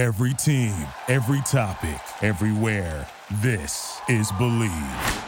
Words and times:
Every 0.00 0.32
team, 0.32 0.72
every 1.08 1.42
topic, 1.42 2.00
everywhere. 2.22 3.06
This 3.42 4.00
is 4.08 4.32
Bleav. 4.32 5.22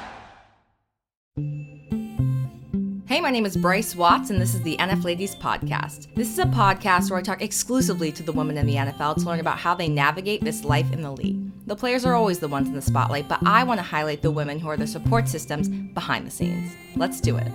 Hey, 3.04 3.20
my 3.20 3.28
name 3.28 3.44
is 3.44 3.54
Bryce 3.54 3.94
Watts, 3.94 4.30
and 4.30 4.40
this 4.40 4.54
is 4.54 4.62
the 4.62 4.78
NF 4.78 5.04
Ladies 5.04 5.34
Podcast. 5.34 6.14
This 6.14 6.32
is 6.32 6.38
a 6.38 6.46
podcast 6.46 7.10
where 7.10 7.18
I 7.18 7.22
talk 7.22 7.42
exclusively 7.42 8.10
to 8.12 8.22
the 8.22 8.32
women 8.32 8.56
in 8.56 8.64
the 8.64 8.76
NFL 8.76 9.16
to 9.16 9.26
learn 9.26 9.40
about 9.40 9.58
how 9.58 9.74
they 9.74 9.88
navigate 9.88 10.42
this 10.42 10.64
life 10.64 10.90
in 10.90 11.02
the 11.02 11.12
league. 11.12 11.50
The 11.66 11.76
players 11.76 12.06
are 12.06 12.14
always 12.14 12.38
the 12.38 12.48
ones 12.48 12.68
in 12.68 12.74
the 12.74 12.80
spotlight, 12.80 13.28
but 13.28 13.46
I 13.46 13.64
want 13.64 13.76
to 13.76 13.84
highlight 13.84 14.22
the 14.22 14.30
women 14.30 14.58
who 14.58 14.70
are 14.70 14.78
the 14.78 14.86
support 14.86 15.28
systems 15.28 15.68
behind 15.68 16.26
the 16.26 16.30
scenes. 16.30 16.72
Let's 16.96 17.20
do 17.20 17.36
it. 17.36 17.52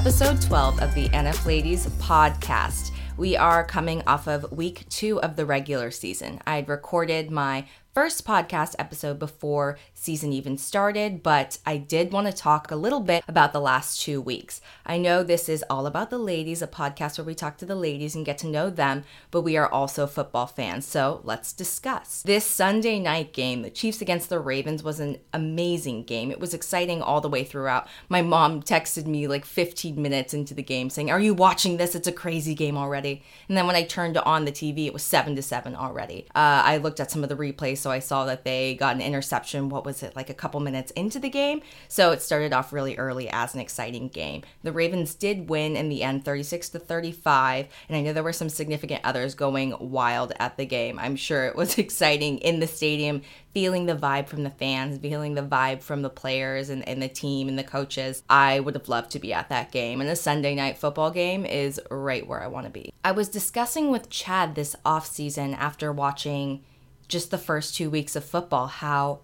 Episode 0.00 0.40
12 0.40 0.80
of 0.80 0.94
the 0.94 1.10
NF 1.10 1.44
Ladies 1.44 1.86
podcast. 1.98 2.90
We 3.18 3.36
are 3.36 3.62
coming 3.62 4.02
off 4.06 4.28
of 4.28 4.50
week 4.50 4.88
two 4.88 5.20
of 5.20 5.36
the 5.36 5.44
regular 5.44 5.90
season. 5.90 6.40
I 6.46 6.56
had 6.56 6.70
recorded 6.70 7.30
my 7.30 7.66
first 7.92 8.24
podcast 8.24 8.76
episode 8.78 9.18
before 9.18 9.76
season 9.94 10.32
even 10.32 10.56
started, 10.56 11.22
but 11.22 11.58
I 11.66 11.76
did 11.76 12.12
want 12.12 12.28
to 12.28 12.32
talk 12.32 12.70
a 12.70 12.76
little 12.76 13.00
bit 13.00 13.24
about 13.26 13.52
the 13.52 13.60
last 13.60 14.00
two 14.00 14.20
weeks. 14.20 14.60
I 14.86 14.96
know 14.96 15.22
this 15.22 15.48
is 15.48 15.64
all 15.68 15.86
about 15.86 16.08
the 16.08 16.18
ladies, 16.18 16.62
a 16.62 16.68
podcast 16.68 17.18
where 17.18 17.24
we 17.24 17.34
talk 17.34 17.58
to 17.58 17.66
the 17.66 17.74
ladies 17.74 18.14
and 18.14 18.24
get 18.24 18.38
to 18.38 18.46
know 18.46 18.70
them, 18.70 19.02
but 19.32 19.42
we 19.42 19.56
are 19.56 19.70
also 19.70 20.06
football 20.06 20.46
fans, 20.46 20.86
so 20.86 21.20
let's 21.24 21.52
discuss. 21.52 22.22
This 22.22 22.44
Sunday 22.44 23.00
night 23.00 23.32
game, 23.32 23.62
the 23.62 23.70
Chiefs 23.70 24.00
against 24.00 24.28
the 24.28 24.38
Ravens, 24.38 24.84
was 24.84 25.00
an 25.00 25.18
amazing 25.32 26.04
game. 26.04 26.30
It 26.30 26.40
was 26.40 26.54
exciting 26.54 27.02
all 27.02 27.20
the 27.20 27.28
way 27.28 27.42
throughout. 27.42 27.88
My 28.08 28.22
mom 28.22 28.62
texted 28.62 29.06
me 29.06 29.26
like 29.26 29.44
15 29.44 30.00
minutes 30.00 30.32
into 30.32 30.54
the 30.54 30.62
game 30.62 30.90
saying, 30.90 31.10
Are 31.10 31.20
you 31.20 31.34
watching 31.34 31.76
this? 31.76 31.96
It's 31.96 32.08
a 32.08 32.12
crazy 32.12 32.54
game 32.54 32.76
already. 32.76 33.22
And 33.48 33.56
then 33.56 33.66
when 33.66 33.76
I 33.76 33.82
turned 33.82 34.16
on 34.16 34.44
the 34.44 34.52
TV, 34.52 34.86
it 34.86 34.92
was 34.92 35.02
7 35.02 35.34
to 35.34 35.42
7 35.42 35.74
already. 35.74 36.26
Uh, 36.36 36.62
I 36.64 36.76
looked 36.76 37.00
at 37.00 37.10
some 37.10 37.22
of 37.24 37.28
the 37.28 37.36
replays, 37.36 37.79
so 37.80 37.90
I 37.90 37.98
saw 37.98 38.24
that 38.26 38.44
they 38.44 38.74
got 38.74 38.94
an 38.94 39.02
interception. 39.02 39.68
What 39.68 39.84
was 39.84 40.02
it, 40.02 40.14
like 40.14 40.30
a 40.30 40.34
couple 40.34 40.60
minutes 40.60 40.90
into 40.92 41.18
the 41.18 41.28
game? 41.28 41.62
So 41.88 42.12
it 42.12 42.22
started 42.22 42.52
off 42.52 42.72
really 42.72 42.96
early 42.96 43.28
as 43.28 43.54
an 43.54 43.60
exciting 43.60 44.08
game. 44.08 44.42
The 44.62 44.72
Ravens 44.72 45.14
did 45.14 45.48
win 45.48 45.76
in 45.76 45.88
the 45.88 46.02
end 46.02 46.24
36 46.24 46.68
to 46.70 46.78
35, 46.78 47.68
and 47.88 47.96
I 47.96 48.02
know 48.02 48.12
there 48.12 48.22
were 48.22 48.32
some 48.32 48.48
significant 48.48 49.00
others 49.04 49.34
going 49.34 49.74
wild 49.80 50.32
at 50.38 50.56
the 50.56 50.66
game. 50.66 50.98
I'm 50.98 51.16
sure 51.16 51.46
it 51.46 51.56
was 51.56 51.78
exciting 51.78 52.38
in 52.38 52.60
the 52.60 52.66
stadium, 52.66 53.22
feeling 53.52 53.86
the 53.86 53.96
vibe 53.96 54.28
from 54.28 54.44
the 54.44 54.50
fans, 54.50 54.98
feeling 54.98 55.34
the 55.34 55.42
vibe 55.42 55.82
from 55.82 56.02
the 56.02 56.10
players 56.10 56.70
and, 56.70 56.86
and 56.88 57.02
the 57.02 57.08
team 57.08 57.48
and 57.48 57.58
the 57.58 57.64
coaches. 57.64 58.22
I 58.28 58.60
would 58.60 58.74
have 58.74 58.88
loved 58.88 59.10
to 59.12 59.18
be 59.18 59.32
at 59.32 59.48
that 59.48 59.72
game. 59.72 60.00
And 60.00 60.10
a 60.10 60.16
Sunday 60.16 60.54
night 60.54 60.78
football 60.78 61.10
game 61.10 61.44
is 61.44 61.80
right 61.90 62.26
where 62.26 62.42
I 62.42 62.46
want 62.46 62.66
to 62.66 62.70
be. 62.70 62.92
I 63.04 63.12
was 63.12 63.28
discussing 63.28 63.90
with 63.90 64.10
Chad 64.10 64.54
this 64.54 64.76
off 64.84 65.06
season 65.06 65.54
after 65.54 65.92
watching 65.92 66.62
just 67.10 67.30
the 67.30 67.38
first 67.38 67.74
two 67.74 67.90
weeks 67.90 68.16
of 68.16 68.24
football 68.24 68.66
how 68.66 69.20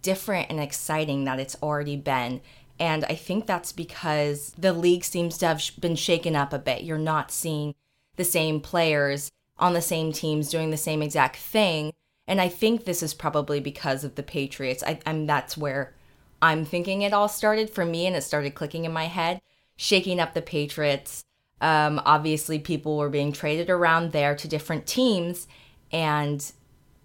different 0.00 0.48
and 0.48 0.60
exciting 0.60 1.24
that 1.24 1.40
it's 1.40 1.56
already 1.62 1.96
been. 1.96 2.40
And 2.80 3.04
I 3.06 3.14
think 3.14 3.46
that's 3.46 3.72
because 3.72 4.52
the 4.56 4.72
league 4.72 5.04
seems 5.04 5.36
to 5.38 5.46
have 5.48 5.62
been 5.80 5.96
shaken 5.96 6.36
up 6.36 6.52
a 6.52 6.58
bit. 6.58 6.84
You're 6.84 6.96
not 6.96 7.30
seeing 7.30 7.74
the 8.16 8.24
same 8.24 8.60
players 8.60 9.30
on 9.58 9.74
the 9.74 9.82
same 9.82 10.12
teams 10.12 10.50
doing 10.50 10.70
the 10.70 10.76
same 10.76 11.02
exact 11.02 11.36
thing. 11.36 11.92
And 12.26 12.40
I 12.40 12.48
think 12.48 12.84
this 12.84 13.02
is 13.02 13.14
probably 13.14 13.58
because 13.58 14.04
of 14.04 14.14
the 14.14 14.22
Patriots. 14.22 14.84
I, 14.86 15.00
I'm 15.06 15.26
that's 15.26 15.56
where 15.56 15.94
I'm 16.40 16.64
thinking 16.64 17.02
it 17.02 17.12
all 17.12 17.28
started 17.28 17.70
for 17.70 17.84
me, 17.84 18.06
and 18.06 18.14
it 18.14 18.22
started 18.22 18.54
clicking 18.54 18.84
in 18.84 18.92
my 18.92 19.06
head, 19.06 19.40
shaking 19.76 20.20
up 20.20 20.34
the 20.34 20.42
Patriots. 20.42 21.24
Um, 21.60 22.00
obviously, 22.04 22.58
people 22.60 22.96
were 22.96 23.08
being 23.08 23.32
traded 23.32 23.70
around 23.70 24.12
there 24.12 24.36
to 24.36 24.46
different 24.46 24.86
teams, 24.86 25.48
and 25.90 26.52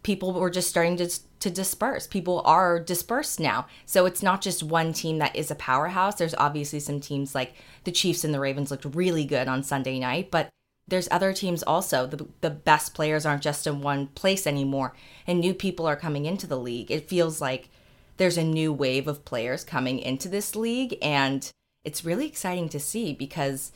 people 0.03 0.33
were 0.33 0.49
just 0.49 0.69
starting 0.69 0.97
to 0.97 1.09
to 1.39 1.49
disperse. 1.49 2.07
People 2.07 2.41
are 2.45 2.79
dispersed 2.79 3.39
now. 3.39 3.67
So 3.85 4.05
it's 4.05 4.23
not 4.23 4.41
just 4.41 4.63
one 4.63 4.93
team 4.93 5.17
that 5.17 5.35
is 5.35 5.51
a 5.51 5.55
powerhouse. 5.55 6.15
There's 6.15 6.35
obviously 6.35 6.79
some 6.79 7.01
teams 7.01 7.35
like 7.35 7.53
the 7.83 7.91
Chiefs 7.91 8.23
and 8.23 8.33
the 8.33 8.39
Ravens 8.39 8.71
looked 8.71 8.85
really 8.85 9.25
good 9.25 9.47
on 9.47 9.63
Sunday 9.63 9.99
night, 9.99 10.31
but 10.31 10.49
there's 10.87 11.09
other 11.11 11.33
teams 11.33 11.63
also. 11.63 12.05
The 12.05 12.27
the 12.41 12.49
best 12.49 12.93
players 12.93 13.25
aren't 13.25 13.41
just 13.43 13.67
in 13.67 13.81
one 13.81 14.07
place 14.07 14.45
anymore 14.45 14.93
and 15.25 15.39
new 15.39 15.53
people 15.53 15.85
are 15.85 15.95
coming 15.95 16.25
into 16.25 16.47
the 16.47 16.59
league. 16.59 16.91
It 16.91 17.09
feels 17.09 17.41
like 17.41 17.69
there's 18.17 18.37
a 18.37 18.43
new 18.43 18.71
wave 18.71 19.07
of 19.07 19.25
players 19.25 19.63
coming 19.63 19.99
into 19.99 20.29
this 20.29 20.55
league 20.55 20.97
and 21.01 21.49
it's 21.83 22.05
really 22.05 22.27
exciting 22.27 22.69
to 22.69 22.79
see 22.79 23.13
because 23.13 23.71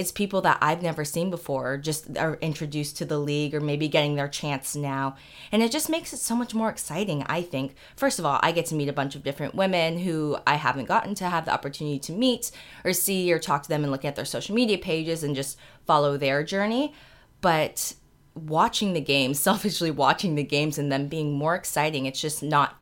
it's 0.00 0.10
people 0.10 0.40
that 0.40 0.56
I've 0.62 0.82
never 0.82 1.04
seen 1.04 1.28
before, 1.28 1.76
just 1.76 2.16
are 2.16 2.38
introduced 2.40 2.96
to 2.96 3.04
the 3.04 3.18
league 3.18 3.54
or 3.54 3.60
maybe 3.60 3.86
getting 3.86 4.14
their 4.14 4.28
chance 4.28 4.74
now. 4.74 5.14
And 5.52 5.62
it 5.62 5.70
just 5.70 5.90
makes 5.90 6.14
it 6.14 6.20
so 6.20 6.34
much 6.34 6.54
more 6.54 6.70
exciting, 6.70 7.22
I 7.26 7.42
think. 7.42 7.74
First 7.96 8.18
of 8.18 8.24
all, 8.24 8.40
I 8.42 8.52
get 8.52 8.64
to 8.66 8.74
meet 8.74 8.88
a 8.88 8.94
bunch 8.94 9.14
of 9.14 9.22
different 9.22 9.54
women 9.54 9.98
who 9.98 10.38
I 10.46 10.54
haven't 10.54 10.88
gotten 10.88 11.14
to 11.16 11.26
have 11.26 11.44
the 11.44 11.52
opportunity 11.52 11.98
to 11.98 12.12
meet 12.12 12.50
or 12.82 12.94
see 12.94 13.30
or 13.30 13.38
talk 13.38 13.62
to 13.64 13.68
them 13.68 13.82
and 13.82 13.92
look 13.92 14.06
at 14.06 14.16
their 14.16 14.24
social 14.24 14.54
media 14.54 14.78
pages 14.78 15.22
and 15.22 15.36
just 15.36 15.58
follow 15.84 16.16
their 16.16 16.42
journey. 16.44 16.94
But 17.42 17.92
watching 18.34 18.94
the 18.94 19.02
games, 19.02 19.38
selfishly 19.50 19.90
watching 19.90 20.34
the 20.34 20.42
games 20.42 20.78
and 20.78 20.90
them 20.90 21.08
being 21.08 21.34
more 21.34 21.54
exciting, 21.54 22.06
it's 22.06 22.22
just 22.22 22.42
not 22.42 22.78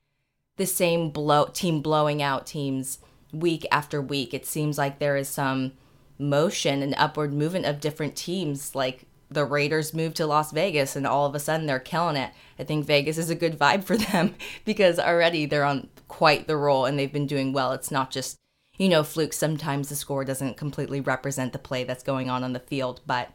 the 0.57 0.67
same 0.67 1.11
blow 1.11 1.47
team 1.47 1.83
blowing 1.83 2.23
out 2.23 2.47
teams 2.47 2.99
week 3.33 3.67
after 3.73 4.01
week. 4.01 4.33
It 4.33 4.47
seems 4.47 4.79
like 4.79 5.01
there 5.01 5.17
is 5.17 5.29
some 5.29 5.73
motion 6.19 6.83
and 6.83 6.95
upward 6.97 7.33
movement 7.33 7.67
of 7.67 7.81
different 7.81 8.17
teams 8.17 8.75
like 8.75 9.05
the 9.31 9.45
Raiders 9.45 9.93
moved 9.93 10.17
to 10.17 10.27
Las 10.27 10.53
Vegas 10.53 10.97
and 10.97 11.07
all 11.07 11.27
of 11.27 11.35
a 11.35 11.41
sudden 11.41 11.67
they're 11.67 11.79
killing 11.79 12.17
it. 12.17 12.33
I 12.59 12.65
think 12.65 12.87
Vegas 12.87 13.19
is 13.19 13.31
a 13.31 13.35
good 13.35 13.59
vibe 13.59 13.85
for 13.85 13.97
them 14.13 14.35
because 14.65 14.99
already 14.99 15.47
they're 15.47 15.65
on 15.65 15.89
quite 16.09 16.47
the 16.47 16.57
roll 16.57 16.87
and 16.87 16.99
they've 16.99 17.13
been 17.13 17.27
doing 17.27 17.53
well. 17.53 17.73
It's 17.73 17.91
not 17.91 18.11
just, 18.11 18.39
you 18.79 18.89
know, 18.89 19.05
fluke. 19.05 19.33
Sometimes 19.33 19.89
the 19.89 19.97
score 19.97 20.25
doesn't 20.25 20.57
completely 20.57 21.01
represent 21.01 21.53
the 21.53 21.59
play 21.59 21.85
that's 21.85 22.03
going 22.03 22.31
on 22.31 22.43
on 22.43 22.55
the 22.55 22.61
field, 22.61 23.01
but 23.07 23.31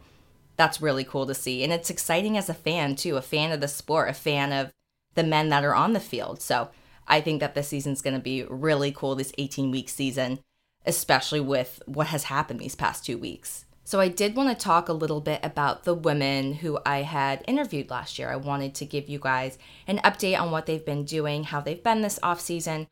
that's 0.58 0.82
really 0.82 1.04
cool 1.04 1.28
to 1.28 1.36
see. 1.36 1.64
And 1.64 1.72
it's 1.72 1.90
exciting 1.90 2.38
as 2.38 2.50
a 2.50 2.54
fan, 2.54 2.96
too, 2.96 3.18
a 3.18 3.22
fan 3.22 3.52
of 3.52 3.62
the 3.62 3.68
sport, 3.68 4.10
a 4.10 4.14
fan 4.14 4.52
of 4.52 4.72
the 5.16 5.24
men 5.24 5.50
that 5.50 5.64
are 5.64 5.76
on 5.76 5.94
the 5.94 6.00
field. 6.00 6.42
So 6.42 6.70
I 7.08 7.22
think 7.22 7.40
that 7.40 7.54
this 7.54 7.68
season's 7.68 8.02
going 8.02 8.16
to 8.16 8.22
be 8.22 8.44
really 8.50 8.92
cool, 8.92 9.16
this 9.16 9.34
18 9.38 9.70
week 9.70 9.90
season 9.90 10.40
especially 10.86 11.40
with 11.40 11.82
what 11.86 12.08
has 12.08 12.26
happened 12.26 12.60
these 12.60 12.76
past 12.76 13.06
two 13.06 13.18
weeks. 13.18 13.66
So, 13.86 14.00
I 14.00 14.08
did 14.08 14.36
want 14.36 14.50
to 14.50 14.64
talk 14.64 14.88
a 14.88 14.94
little 14.94 15.20
bit 15.20 15.42
about 15.44 15.84
the 15.84 15.94
women 15.94 16.54
who 16.54 16.80
I 16.86 17.02
had 17.02 17.44
interviewed 17.48 17.90
last 17.90 18.18
year. 18.18 18.30
I 18.30 18.38
wanted 18.38 18.74
to 18.76 18.86
give 18.86 19.10
you 19.10 19.20
guys 19.20 19.58
an 19.88 20.00
update 20.00 20.40
on 20.40 20.52
what 20.52 20.66
they've 20.66 20.86
been 20.86 21.04
doing, 21.04 21.44
how 21.44 21.60
they've 21.60 21.84
been 21.84 22.02
this 22.02 22.18
off 22.24 22.40
season. 22.40 22.88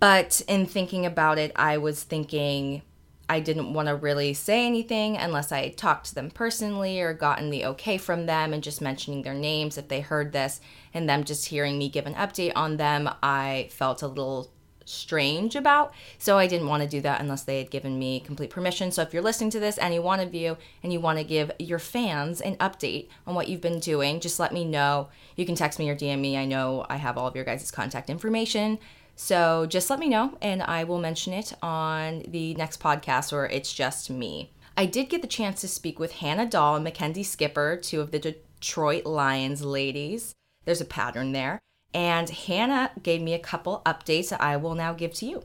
But 0.00 0.42
in 0.48 0.66
thinking 0.66 1.06
about 1.06 1.38
it, 1.38 1.52
I 1.54 1.78
was 1.78 2.02
thinking 2.02 2.82
I 3.28 3.40
didn't 3.40 3.72
want 3.72 3.88
to 3.88 3.94
really 3.94 4.34
say 4.34 4.66
anything 4.66 5.16
unless 5.16 5.50
I 5.50 5.70
talked 5.70 6.06
to 6.06 6.14
them 6.14 6.30
personally 6.30 7.00
or 7.00 7.14
gotten 7.14 7.50
the 7.50 7.64
okay 7.66 7.96
from 7.96 8.26
them 8.26 8.52
and 8.52 8.62
just 8.62 8.82
mentioning 8.82 9.22
their 9.22 9.34
names 9.34 9.78
if 9.78 9.88
they 9.88 10.00
heard 10.00 10.32
this 10.32 10.60
and 10.92 11.08
them 11.08 11.24
just 11.24 11.46
hearing 11.46 11.78
me 11.78 11.88
give 11.88 12.06
an 12.06 12.14
update 12.14 12.52
on 12.54 12.76
them. 12.76 13.08
I 13.22 13.68
felt 13.70 14.02
a 14.02 14.08
little 14.08 14.50
strange 14.84 15.56
about. 15.56 15.92
So 16.18 16.38
I 16.38 16.46
didn't 16.46 16.68
want 16.68 16.82
to 16.82 16.88
do 16.88 17.00
that 17.02 17.20
unless 17.20 17.42
they 17.42 17.58
had 17.58 17.70
given 17.70 17.98
me 17.98 18.20
complete 18.20 18.50
permission. 18.50 18.90
So 18.90 19.02
if 19.02 19.12
you're 19.12 19.22
listening 19.22 19.50
to 19.50 19.60
this, 19.60 19.78
any 19.78 19.98
one 19.98 20.20
of 20.20 20.34
you, 20.34 20.56
and 20.82 20.92
you 20.92 21.00
want 21.00 21.18
to 21.18 21.24
give 21.24 21.50
your 21.58 21.78
fans 21.78 22.40
an 22.40 22.56
update 22.56 23.08
on 23.26 23.34
what 23.34 23.48
you've 23.48 23.60
been 23.60 23.80
doing, 23.80 24.20
just 24.20 24.40
let 24.40 24.52
me 24.52 24.64
know. 24.64 25.08
You 25.36 25.46
can 25.46 25.54
text 25.54 25.78
me 25.78 25.88
or 25.90 25.96
DM 25.96 26.20
me. 26.20 26.36
I 26.36 26.44
know 26.44 26.86
I 26.88 26.96
have 26.96 27.18
all 27.18 27.26
of 27.26 27.36
your 27.36 27.44
guys' 27.44 27.70
contact 27.70 28.10
information. 28.10 28.78
So 29.16 29.66
just 29.66 29.90
let 29.90 29.98
me 29.98 30.08
know 30.08 30.36
and 30.42 30.62
I 30.62 30.84
will 30.84 30.98
mention 30.98 31.32
it 31.32 31.52
on 31.62 32.24
the 32.26 32.54
next 32.54 32.80
podcast 32.80 33.32
or 33.32 33.46
it's 33.46 33.72
just 33.72 34.10
me. 34.10 34.50
I 34.76 34.86
did 34.86 35.08
get 35.08 35.22
the 35.22 35.28
chance 35.28 35.60
to 35.60 35.68
speak 35.68 36.00
with 36.00 36.12
Hannah 36.14 36.46
Dahl 36.46 36.74
and 36.74 36.82
Mackenzie 36.82 37.22
Skipper, 37.22 37.76
two 37.76 38.00
of 38.00 38.10
the 38.10 38.18
Detroit 38.18 39.06
Lions 39.06 39.62
ladies. 39.62 40.34
There's 40.64 40.80
a 40.80 40.86
pattern 40.86 41.30
there 41.30 41.60
and 41.94 42.28
Hannah 42.28 42.90
gave 43.02 43.22
me 43.22 43.32
a 43.32 43.38
couple 43.38 43.80
updates 43.86 44.30
that 44.30 44.42
I 44.42 44.56
will 44.56 44.74
now 44.74 44.92
give 44.92 45.14
to 45.14 45.26
you. 45.26 45.44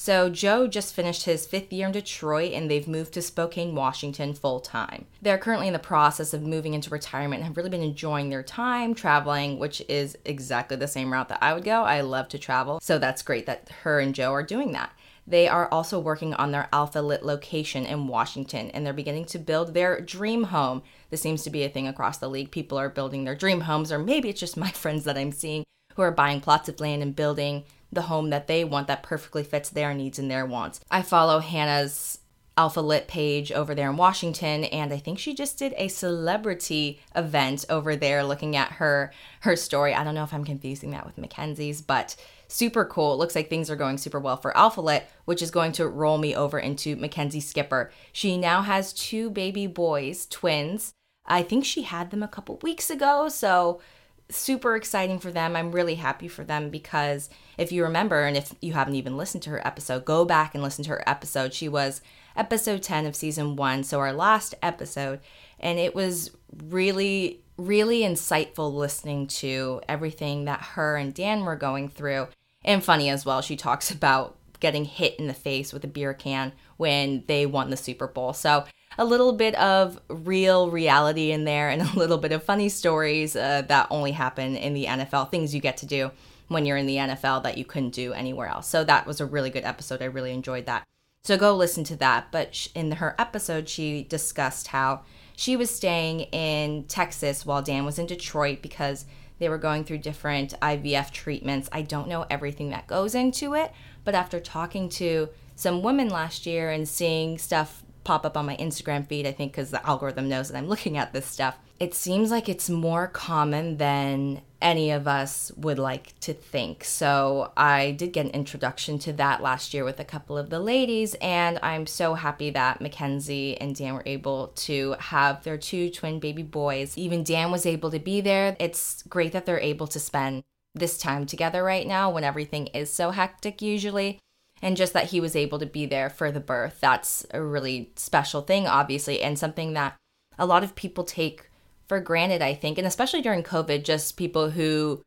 So, 0.00 0.30
Joe 0.30 0.68
just 0.68 0.94
finished 0.94 1.24
his 1.24 1.44
fifth 1.44 1.72
year 1.72 1.86
in 1.86 1.92
Detroit 1.92 2.52
and 2.52 2.70
they've 2.70 2.86
moved 2.86 3.14
to 3.14 3.22
Spokane, 3.22 3.74
Washington 3.74 4.32
full 4.32 4.60
time. 4.60 5.06
They're 5.20 5.38
currently 5.38 5.66
in 5.66 5.72
the 5.72 5.80
process 5.80 6.32
of 6.32 6.40
moving 6.40 6.74
into 6.74 6.88
retirement 6.88 7.40
and 7.40 7.48
have 7.48 7.56
really 7.56 7.68
been 7.68 7.82
enjoying 7.82 8.30
their 8.30 8.44
time 8.44 8.94
traveling, 8.94 9.58
which 9.58 9.82
is 9.88 10.16
exactly 10.24 10.76
the 10.76 10.86
same 10.86 11.12
route 11.12 11.28
that 11.30 11.42
I 11.42 11.52
would 11.52 11.64
go. 11.64 11.82
I 11.82 12.02
love 12.02 12.28
to 12.28 12.38
travel. 12.38 12.78
So, 12.80 13.00
that's 13.00 13.22
great 13.22 13.46
that 13.46 13.70
her 13.82 13.98
and 13.98 14.14
Joe 14.14 14.32
are 14.32 14.44
doing 14.44 14.70
that. 14.70 14.92
They 15.26 15.48
are 15.48 15.68
also 15.70 15.98
working 15.98 16.32
on 16.32 16.52
their 16.52 16.68
Alpha 16.72 17.02
Lit 17.02 17.24
location 17.24 17.84
in 17.84 18.06
Washington 18.06 18.70
and 18.70 18.86
they're 18.86 18.92
beginning 18.92 19.24
to 19.26 19.38
build 19.40 19.74
their 19.74 20.00
dream 20.00 20.44
home. 20.44 20.84
This 21.10 21.20
seems 21.20 21.42
to 21.42 21.50
be 21.50 21.64
a 21.64 21.68
thing 21.68 21.88
across 21.88 22.18
the 22.18 22.30
league. 22.30 22.52
People 22.52 22.78
are 22.78 22.88
building 22.88 23.24
their 23.24 23.34
dream 23.34 23.62
homes, 23.62 23.90
or 23.90 23.98
maybe 23.98 24.28
it's 24.28 24.40
just 24.40 24.56
my 24.56 24.70
friends 24.72 25.02
that 25.04 25.18
I'm 25.18 25.32
seeing 25.32 25.64
who 25.98 26.02
are 26.04 26.12
buying 26.12 26.40
plots 26.40 26.68
of 26.68 26.78
land 26.78 27.02
and 27.02 27.16
building 27.16 27.64
the 27.90 28.02
home 28.02 28.30
that 28.30 28.46
they 28.46 28.62
want 28.62 28.86
that 28.86 29.02
perfectly 29.02 29.42
fits 29.42 29.68
their 29.68 29.92
needs 29.92 30.16
and 30.16 30.30
their 30.30 30.46
wants. 30.46 30.78
I 30.92 31.02
follow 31.02 31.40
Hannah's 31.40 32.20
Alpha 32.56 32.80
Lit 32.80 33.08
page 33.08 33.50
over 33.50 33.74
there 33.74 33.90
in 33.90 33.96
Washington 33.96 34.62
and 34.64 34.92
I 34.92 34.98
think 34.98 35.18
she 35.18 35.34
just 35.34 35.58
did 35.58 35.74
a 35.76 35.88
celebrity 35.88 37.00
event 37.16 37.64
over 37.68 37.96
there 37.96 38.22
looking 38.22 38.54
at 38.54 38.72
her 38.72 39.12
her 39.40 39.56
story. 39.56 39.92
I 39.92 40.04
don't 40.04 40.14
know 40.14 40.22
if 40.22 40.32
I'm 40.32 40.44
confusing 40.44 40.92
that 40.92 41.04
with 41.04 41.18
Mackenzie's, 41.18 41.82
but 41.82 42.14
super 42.46 42.84
cool. 42.84 43.14
It 43.14 43.16
looks 43.16 43.34
like 43.34 43.50
things 43.50 43.68
are 43.68 43.76
going 43.76 43.98
super 43.98 44.20
well 44.20 44.36
for 44.36 44.56
Alpha 44.56 44.80
Lit, 44.80 45.04
which 45.24 45.42
is 45.42 45.50
going 45.50 45.72
to 45.72 45.88
roll 45.88 46.18
me 46.18 46.32
over 46.36 46.60
into 46.60 46.94
Mackenzie 46.94 47.40
Skipper. 47.40 47.90
She 48.12 48.38
now 48.38 48.62
has 48.62 48.92
two 48.92 49.30
baby 49.30 49.66
boys, 49.66 50.26
twins. 50.26 50.92
I 51.26 51.42
think 51.42 51.64
she 51.64 51.82
had 51.82 52.12
them 52.12 52.22
a 52.22 52.28
couple 52.28 52.60
weeks 52.62 52.88
ago, 52.88 53.28
so 53.28 53.80
super 54.30 54.76
exciting 54.76 55.18
for 55.18 55.30
them. 55.30 55.56
I'm 55.56 55.72
really 55.72 55.94
happy 55.94 56.28
for 56.28 56.44
them 56.44 56.70
because 56.70 57.30
if 57.56 57.72
you 57.72 57.82
remember, 57.84 58.24
and 58.24 58.36
if 58.36 58.54
you 58.60 58.72
haven't 58.74 58.96
even 58.96 59.16
listened 59.16 59.42
to 59.44 59.50
her 59.50 59.66
episode, 59.66 60.04
go 60.04 60.24
back 60.24 60.54
and 60.54 60.62
listen 60.62 60.84
to 60.84 60.90
her 60.90 61.08
episode. 61.08 61.54
She 61.54 61.68
was 61.68 62.02
episode 62.36 62.82
10 62.82 63.06
of 63.06 63.16
season 63.16 63.56
one, 63.56 63.82
so 63.84 63.98
our 64.00 64.12
last 64.12 64.54
episode. 64.62 65.20
And 65.58 65.78
it 65.78 65.94
was 65.94 66.30
really, 66.64 67.42
really 67.56 68.00
insightful 68.00 68.72
listening 68.72 69.26
to 69.26 69.80
everything 69.88 70.44
that 70.44 70.60
her 70.60 70.96
and 70.96 71.14
Dan 71.14 71.44
were 71.44 71.56
going 71.56 71.88
through. 71.88 72.28
And 72.64 72.84
funny 72.84 73.08
as 73.08 73.24
well, 73.24 73.40
she 73.40 73.56
talks 73.56 73.90
about 73.92 74.36
getting 74.60 74.84
hit 74.84 75.18
in 75.18 75.28
the 75.28 75.34
face 75.34 75.72
with 75.72 75.84
a 75.84 75.88
beer 75.88 76.12
can 76.12 76.52
when 76.76 77.24
they 77.28 77.46
won 77.46 77.70
the 77.70 77.76
Super 77.76 78.08
Bowl. 78.08 78.32
So 78.32 78.64
a 78.98 79.04
little 79.04 79.32
bit 79.32 79.54
of 79.54 80.00
real 80.08 80.70
reality 80.70 81.30
in 81.30 81.44
there 81.44 81.70
and 81.70 81.82
a 81.82 81.98
little 81.98 82.18
bit 82.18 82.32
of 82.32 82.42
funny 82.42 82.68
stories 82.68 83.36
uh, 83.36 83.62
that 83.68 83.86
only 83.90 84.12
happen 84.12 84.56
in 84.56 84.74
the 84.74 84.86
NFL, 84.86 85.30
things 85.30 85.54
you 85.54 85.60
get 85.60 85.76
to 85.78 85.86
do 85.86 86.10
when 86.48 86.66
you're 86.66 86.76
in 86.76 86.86
the 86.86 86.96
NFL 86.96 87.42
that 87.44 87.56
you 87.56 87.64
couldn't 87.64 87.90
do 87.90 88.12
anywhere 88.12 88.48
else. 88.48 88.66
So 88.66 88.82
that 88.84 89.06
was 89.06 89.20
a 89.20 89.26
really 89.26 89.50
good 89.50 89.64
episode. 89.64 90.02
I 90.02 90.06
really 90.06 90.32
enjoyed 90.32 90.66
that. 90.66 90.84
So 91.22 91.36
go 91.36 91.54
listen 91.54 91.84
to 91.84 91.96
that. 91.96 92.32
But 92.32 92.68
in 92.74 92.90
her 92.92 93.14
episode, 93.18 93.68
she 93.68 94.02
discussed 94.02 94.68
how 94.68 95.02
she 95.36 95.56
was 95.56 95.70
staying 95.70 96.20
in 96.20 96.84
Texas 96.84 97.46
while 97.46 97.62
Dan 97.62 97.84
was 97.84 97.98
in 97.98 98.06
Detroit 98.06 98.62
because 98.62 99.04
they 99.38 99.48
were 99.48 99.58
going 99.58 99.84
through 99.84 99.98
different 99.98 100.58
IVF 100.60 101.12
treatments. 101.12 101.68
I 101.70 101.82
don't 101.82 102.08
know 102.08 102.26
everything 102.28 102.70
that 102.70 102.86
goes 102.86 103.14
into 103.14 103.54
it, 103.54 103.72
but 104.04 104.14
after 104.14 104.40
talking 104.40 104.88
to 104.90 105.28
some 105.54 105.82
women 105.82 106.08
last 106.08 106.46
year 106.46 106.70
and 106.70 106.88
seeing 106.88 107.38
stuff 107.38 107.84
pop 108.08 108.24
up 108.24 108.38
on 108.38 108.46
my 108.46 108.56
Instagram 108.56 109.06
feed, 109.06 109.26
I 109.26 109.32
think 109.32 109.52
because 109.52 109.70
the 109.70 109.86
algorithm 109.86 110.30
knows 110.30 110.48
that 110.48 110.56
I'm 110.56 110.66
looking 110.66 110.96
at 110.96 111.12
this 111.12 111.26
stuff. 111.26 111.58
It 111.78 111.92
seems 111.92 112.30
like 112.30 112.48
it's 112.48 112.70
more 112.70 113.06
common 113.06 113.76
than 113.76 114.40
any 114.62 114.90
of 114.92 115.06
us 115.06 115.52
would 115.58 115.78
like 115.78 116.18
to 116.20 116.32
think. 116.32 116.84
So 116.84 117.52
I 117.54 117.90
did 117.90 118.14
get 118.14 118.24
an 118.24 118.32
introduction 118.32 118.98
to 119.00 119.12
that 119.12 119.42
last 119.42 119.74
year 119.74 119.84
with 119.84 120.00
a 120.00 120.06
couple 120.06 120.38
of 120.38 120.48
the 120.48 120.58
ladies, 120.58 121.16
and 121.20 121.58
I'm 121.62 121.86
so 121.86 122.14
happy 122.14 122.48
that 122.48 122.80
Mackenzie 122.80 123.60
and 123.60 123.76
Dan 123.76 123.92
were 123.92 124.02
able 124.06 124.52
to 124.68 124.96
have 125.00 125.44
their 125.44 125.58
two 125.58 125.90
twin 125.90 126.18
baby 126.18 126.42
boys. 126.42 126.96
Even 126.96 127.22
Dan 127.22 127.50
was 127.50 127.66
able 127.66 127.90
to 127.90 127.98
be 127.98 128.22
there. 128.22 128.56
It's 128.58 129.02
great 129.02 129.32
that 129.32 129.44
they're 129.44 129.60
able 129.60 129.86
to 129.86 130.00
spend 130.00 130.44
this 130.74 130.96
time 130.96 131.26
together 131.26 131.62
right 131.62 131.86
now 131.86 132.10
when 132.10 132.24
everything 132.24 132.68
is 132.68 132.90
so 132.90 133.10
hectic 133.10 133.60
usually 133.60 134.18
and 134.62 134.76
just 134.76 134.92
that 134.92 135.06
he 135.06 135.20
was 135.20 135.36
able 135.36 135.58
to 135.58 135.66
be 135.66 135.86
there 135.86 136.10
for 136.10 136.30
the 136.30 136.40
birth. 136.40 136.78
That's 136.80 137.26
a 137.32 137.42
really 137.42 137.92
special 137.96 138.42
thing 138.42 138.66
obviously 138.66 139.20
and 139.22 139.38
something 139.38 139.74
that 139.74 139.96
a 140.38 140.46
lot 140.46 140.62
of 140.62 140.74
people 140.74 141.04
take 141.04 141.50
for 141.86 142.00
granted 142.00 142.42
i 142.42 142.54
think 142.54 142.78
and 142.78 142.86
especially 142.86 143.22
during 143.22 143.42
covid 143.42 143.82
just 143.82 144.16
people 144.16 144.50
who 144.50 145.02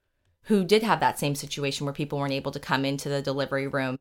who 0.46 0.66
did 0.66 0.84
have 0.84 1.00
that 1.00 1.20
same 1.20 1.36
situation 1.36 1.86
where 1.86 1.94
people 1.94 2.20
weren't 2.20 2.34
able 2.34 2.52
to 2.52 2.60
come 2.60 2.84
into 2.84 3.10
the 3.10 3.22
delivery 3.22 3.68
room 3.68 3.98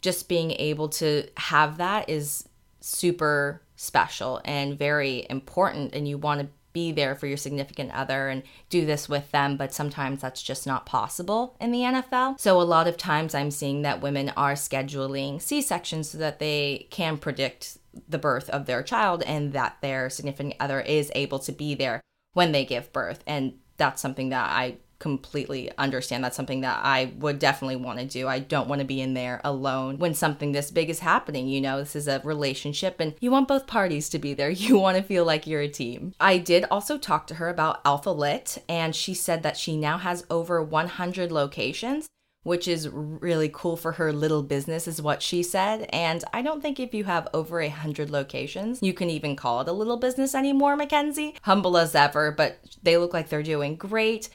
just 0.00 0.28
being 0.28 0.50
able 0.52 0.88
to 0.88 1.28
have 1.36 1.76
that 1.78 2.08
is 2.08 2.48
super 2.80 3.62
special 3.76 4.40
and 4.44 4.78
very 4.78 5.26
important 5.30 5.94
and 5.94 6.08
you 6.08 6.18
want 6.18 6.40
to 6.40 6.48
be 6.72 6.92
there 6.92 7.14
for 7.14 7.26
your 7.26 7.36
significant 7.36 7.92
other 7.92 8.28
and 8.28 8.42
do 8.70 8.86
this 8.86 9.08
with 9.08 9.30
them, 9.30 9.56
but 9.56 9.72
sometimes 9.72 10.20
that's 10.20 10.42
just 10.42 10.66
not 10.66 10.86
possible 10.86 11.56
in 11.60 11.72
the 11.72 11.80
NFL. 11.80 12.40
So 12.40 12.60
a 12.60 12.62
lot 12.62 12.88
of 12.88 12.96
times 12.96 13.34
I'm 13.34 13.50
seeing 13.50 13.82
that 13.82 14.00
women 14.00 14.30
are 14.36 14.54
scheduling 14.54 15.40
C 15.40 15.60
sections 15.60 16.10
so 16.10 16.18
that 16.18 16.38
they 16.38 16.86
can 16.90 17.18
predict 17.18 17.78
the 18.08 18.18
birth 18.18 18.48
of 18.50 18.66
their 18.66 18.82
child 18.82 19.22
and 19.24 19.52
that 19.52 19.76
their 19.82 20.08
significant 20.08 20.54
other 20.58 20.80
is 20.80 21.12
able 21.14 21.38
to 21.40 21.52
be 21.52 21.74
there 21.74 22.00
when 22.32 22.52
they 22.52 22.64
give 22.64 22.92
birth. 22.92 23.22
And 23.26 23.54
that's 23.76 24.00
something 24.00 24.30
that 24.30 24.50
I 24.50 24.78
completely 25.02 25.68
understand 25.78 26.22
that's 26.22 26.36
something 26.36 26.60
that 26.60 26.78
I 26.80 27.12
would 27.18 27.40
definitely 27.40 27.74
want 27.74 27.98
to 27.98 28.04
do. 28.06 28.28
I 28.28 28.38
don't 28.38 28.68
want 28.68 28.78
to 28.82 28.86
be 28.86 29.00
in 29.00 29.14
there 29.14 29.40
alone 29.42 29.98
when 29.98 30.14
something 30.14 30.52
this 30.52 30.70
big 30.70 30.88
is 30.88 31.00
happening. 31.00 31.48
You 31.48 31.60
know, 31.60 31.78
this 31.78 31.96
is 31.96 32.06
a 32.06 32.20
relationship 32.22 33.00
and 33.00 33.14
you 33.18 33.32
want 33.32 33.48
both 33.48 33.66
parties 33.66 34.08
to 34.10 34.20
be 34.20 34.32
there. 34.32 34.52
You 34.62 34.78
want 34.78 34.96
to 34.96 35.02
feel 35.02 35.24
like 35.24 35.46
you're 35.46 35.60
a 35.60 35.68
team. 35.68 36.14
I 36.20 36.38
did 36.38 36.66
also 36.70 36.96
talk 36.96 37.26
to 37.26 37.34
her 37.34 37.48
about 37.48 37.80
Alpha 37.84 38.10
Lit, 38.10 38.58
and 38.68 38.94
she 38.94 39.12
said 39.12 39.42
that 39.42 39.56
she 39.56 39.76
now 39.76 39.98
has 39.98 40.24
over 40.30 40.62
100 40.62 41.32
locations. 41.32 42.06
Which 42.44 42.66
is 42.66 42.88
really 42.88 43.48
cool 43.52 43.76
for 43.76 43.92
her 43.92 44.12
little 44.12 44.42
business, 44.42 44.88
is 44.88 45.00
what 45.00 45.22
she 45.22 45.44
said. 45.44 45.88
And 45.92 46.24
I 46.32 46.42
don't 46.42 46.60
think 46.60 46.80
if 46.80 46.92
you 46.92 47.04
have 47.04 47.28
over 47.32 47.60
a 47.60 47.68
hundred 47.68 48.10
locations, 48.10 48.82
you 48.82 48.92
can 48.92 49.10
even 49.10 49.36
call 49.36 49.60
it 49.60 49.68
a 49.68 49.72
little 49.72 49.96
business 49.96 50.34
anymore, 50.34 50.74
Mackenzie. 50.76 51.36
Humble 51.42 51.76
as 51.76 51.94
ever, 51.94 52.32
but 52.32 52.58
they 52.82 52.96
look 52.96 53.12
like 53.12 53.28
they're 53.28 53.44
doing 53.44 53.76
great 53.76 54.30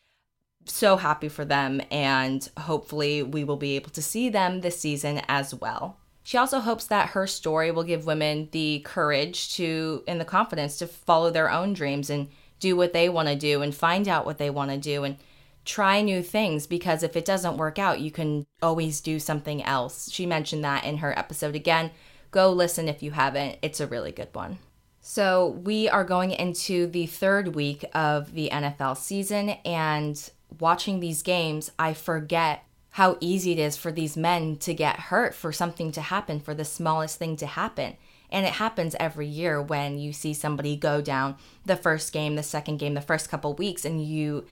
so 0.70 0.98
happy 0.98 1.30
for 1.30 1.46
them, 1.46 1.82
and 1.92 2.48
hopefully, 2.58 3.24
we 3.24 3.44
will 3.44 3.58
be 3.58 3.76
able 3.76 3.90
to 3.92 4.02
see 4.02 4.30
them 4.30 4.62
this 4.62 4.80
season 4.80 5.22
as 5.28 5.54
well. 5.54 5.98
She 6.24 6.38
also 6.38 6.60
hopes 6.60 6.86
that 6.88 7.10
her 7.10 7.26
story 7.26 7.72
will 7.72 7.84
give 7.84 8.06
women 8.06 8.50
the 8.52 8.82
courage 8.82 9.56
to 9.56 10.04
and 10.08 10.20
the 10.20 10.26
confidence 10.26 10.78
to 10.78 10.88
follow 10.88 11.30
their 11.32 11.50
own 11.50 11.74
dreams 11.74 12.10
and 12.10 12.28
do 12.60 12.76
what 12.76 12.92
they 12.92 13.08
want 13.08 13.30
to 13.30 13.36
do 13.36 13.62
and 13.62 13.74
find 13.74 14.08
out 14.08 14.26
what 14.26 14.38
they 14.38 14.50
want 14.50 14.72
to 14.72 14.78
do 14.78 15.04
and 15.04 15.18
try 15.64 16.02
new 16.02 16.24
things 16.24 16.66
because 16.66 17.04
if 17.04 17.16
it 17.16 17.26
doesn't 17.26 17.58
work 17.58 17.78
out, 17.78 18.00
you 18.00 18.12
can 18.12 18.46
always 18.62 19.00
do 19.02 19.20
something 19.20 19.64
else. 19.64 20.12
She 20.12 20.26
mentioned 20.26 20.64
that 20.64 20.86
in 20.86 20.98
her 20.98 21.18
episode 21.18 21.56
again. 21.56 21.92
Go 22.32 22.52
listen 22.52 22.90
if 22.90 23.02
you 23.02 23.12
haven't, 23.12 23.58
it's 23.62 23.80
a 23.80 23.88
really 23.88 24.12
good 24.12 24.30
one. 24.34 24.60
So, 25.00 25.62
we 25.64 25.88
are 25.88 26.04
going 26.04 26.32
into 26.32 26.88
the 26.88 27.06
third 27.06 27.56
week 27.56 27.86
of 27.94 28.34
the 28.34 28.50
NFL 28.52 28.98
season, 28.98 29.52
and 29.64 30.30
watching 30.60 31.00
these 31.00 31.22
games, 31.22 31.72
I 31.78 31.94
forget 31.94 32.64
how 32.92 33.18
easy 33.20 33.52
it 33.52 33.60
is 33.60 33.78
for 33.78 33.92
these 33.92 34.18
men 34.18 34.58
to 34.58 34.74
get 34.74 35.00
hurt, 35.00 35.36
for 35.36 35.52
something 35.52 35.92
to 35.92 36.02
happen, 36.02 36.40
for 36.40 36.54
the 36.54 36.66
smallest 36.66 37.18
thing 37.18 37.36
to 37.38 37.46
happen. 37.46 37.96
And 38.30 38.46
it 38.46 38.54
happens 38.54 38.96
every 39.00 39.28
year 39.28 39.62
when 39.62 40.00
you 40.00 40.12
see 40.12 40.34
somebody 40.34 40.76
go 40.76 41.02
down 41.02 41.38
the 41.66 41.76
first 41.76 42.12
game, 42.12 42.36
the 42.36 42.44
second 42.44 42.78
game, 42.78 42.94
the 42.94 43.02
first 43.02 43.30
couple 43.30 43.54
weeks, 43.54 43.86
and 43.86 44.04
you 44.04 44.46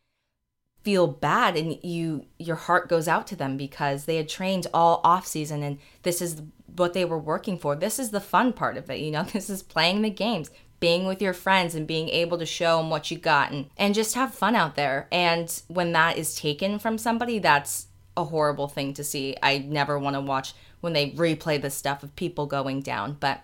feel 0.84 1.08
bad 1.08 1.58
and 1.58 1.84
you 1.84 2.24
your 2.38 2.56
heart 2.56 2.88
goes 2.88 3.08
out 3.08 3.26
to 3.26 3.36
them 3.36 3.58
because 3.58 4.06
they 4.06 4.18
had 4.18 4.30
trained 4.30 4.68
all 4.72 5.02
off 5.04 5.26
season 5.26 5.64
and 5.64 5.80
this 6.04 6.22
is 6.22 6.44
what 6.76 6.94
they 6.94 7.04
were 7.04 7.18
working 7.18 7.58
for. 7.58 7.76
This 7.76 7.98
is 7.98 8.12
the 8.12 8.22
fun 8.22 8.54
part 8.54 8.78
of 8.78 8.90
it, 8.90 9.00
you 9.00 9.10
know. 9.10 9.24
This 9.34 9.50
is 9.50 9.64
playing 9.64 10.04
the 10.04 10.10
games, 10.10 10.52
being 10.80 11.06
with 11.06 11.22
your 11.22 11.34
friends 11.34 11.76
and 11.76 11.88
being 11.88 12.10
able 12.10 12.38
to 12.38 12.46
show 12.46 12.78
them 12.78 12.90
what 12.90 13.10
you 13.10 13.18
got 13.18 13.52
and, 13.52 13.70
and 13.78 13.96
just 13.96 14.16
have 14.16 14.34
fun 14.34 14.56
out 14.56 14.76
there. 14.76 15.08
And 15.12 15.62
when 15.68 15.92
that 15.94 16.18
is 16.18 16.36
taken 16.36 16.80
from 16.80 16.98
somebody, 16.98 17.40
that's 17.40 17.88
a 18.18 18.26
horrible 18.26 18.68
thing 18.68 18.94
to 18.94 19.04
see. 19.04 19.36
I 19.42 19.60
never 19.60 19.98
want 19.98 20.16
to 20.16 20.22
watch 20.22 20.54
when 20.82 20.94
they 20.94 21.12
replay 21.12 21.62
the 21.62 21.70
stuff 21.70 22.04
of 22.04 22.16
people 22.16 22.46
going 22.46 22.82
down. 22.82 23.18
But 23.20 23.42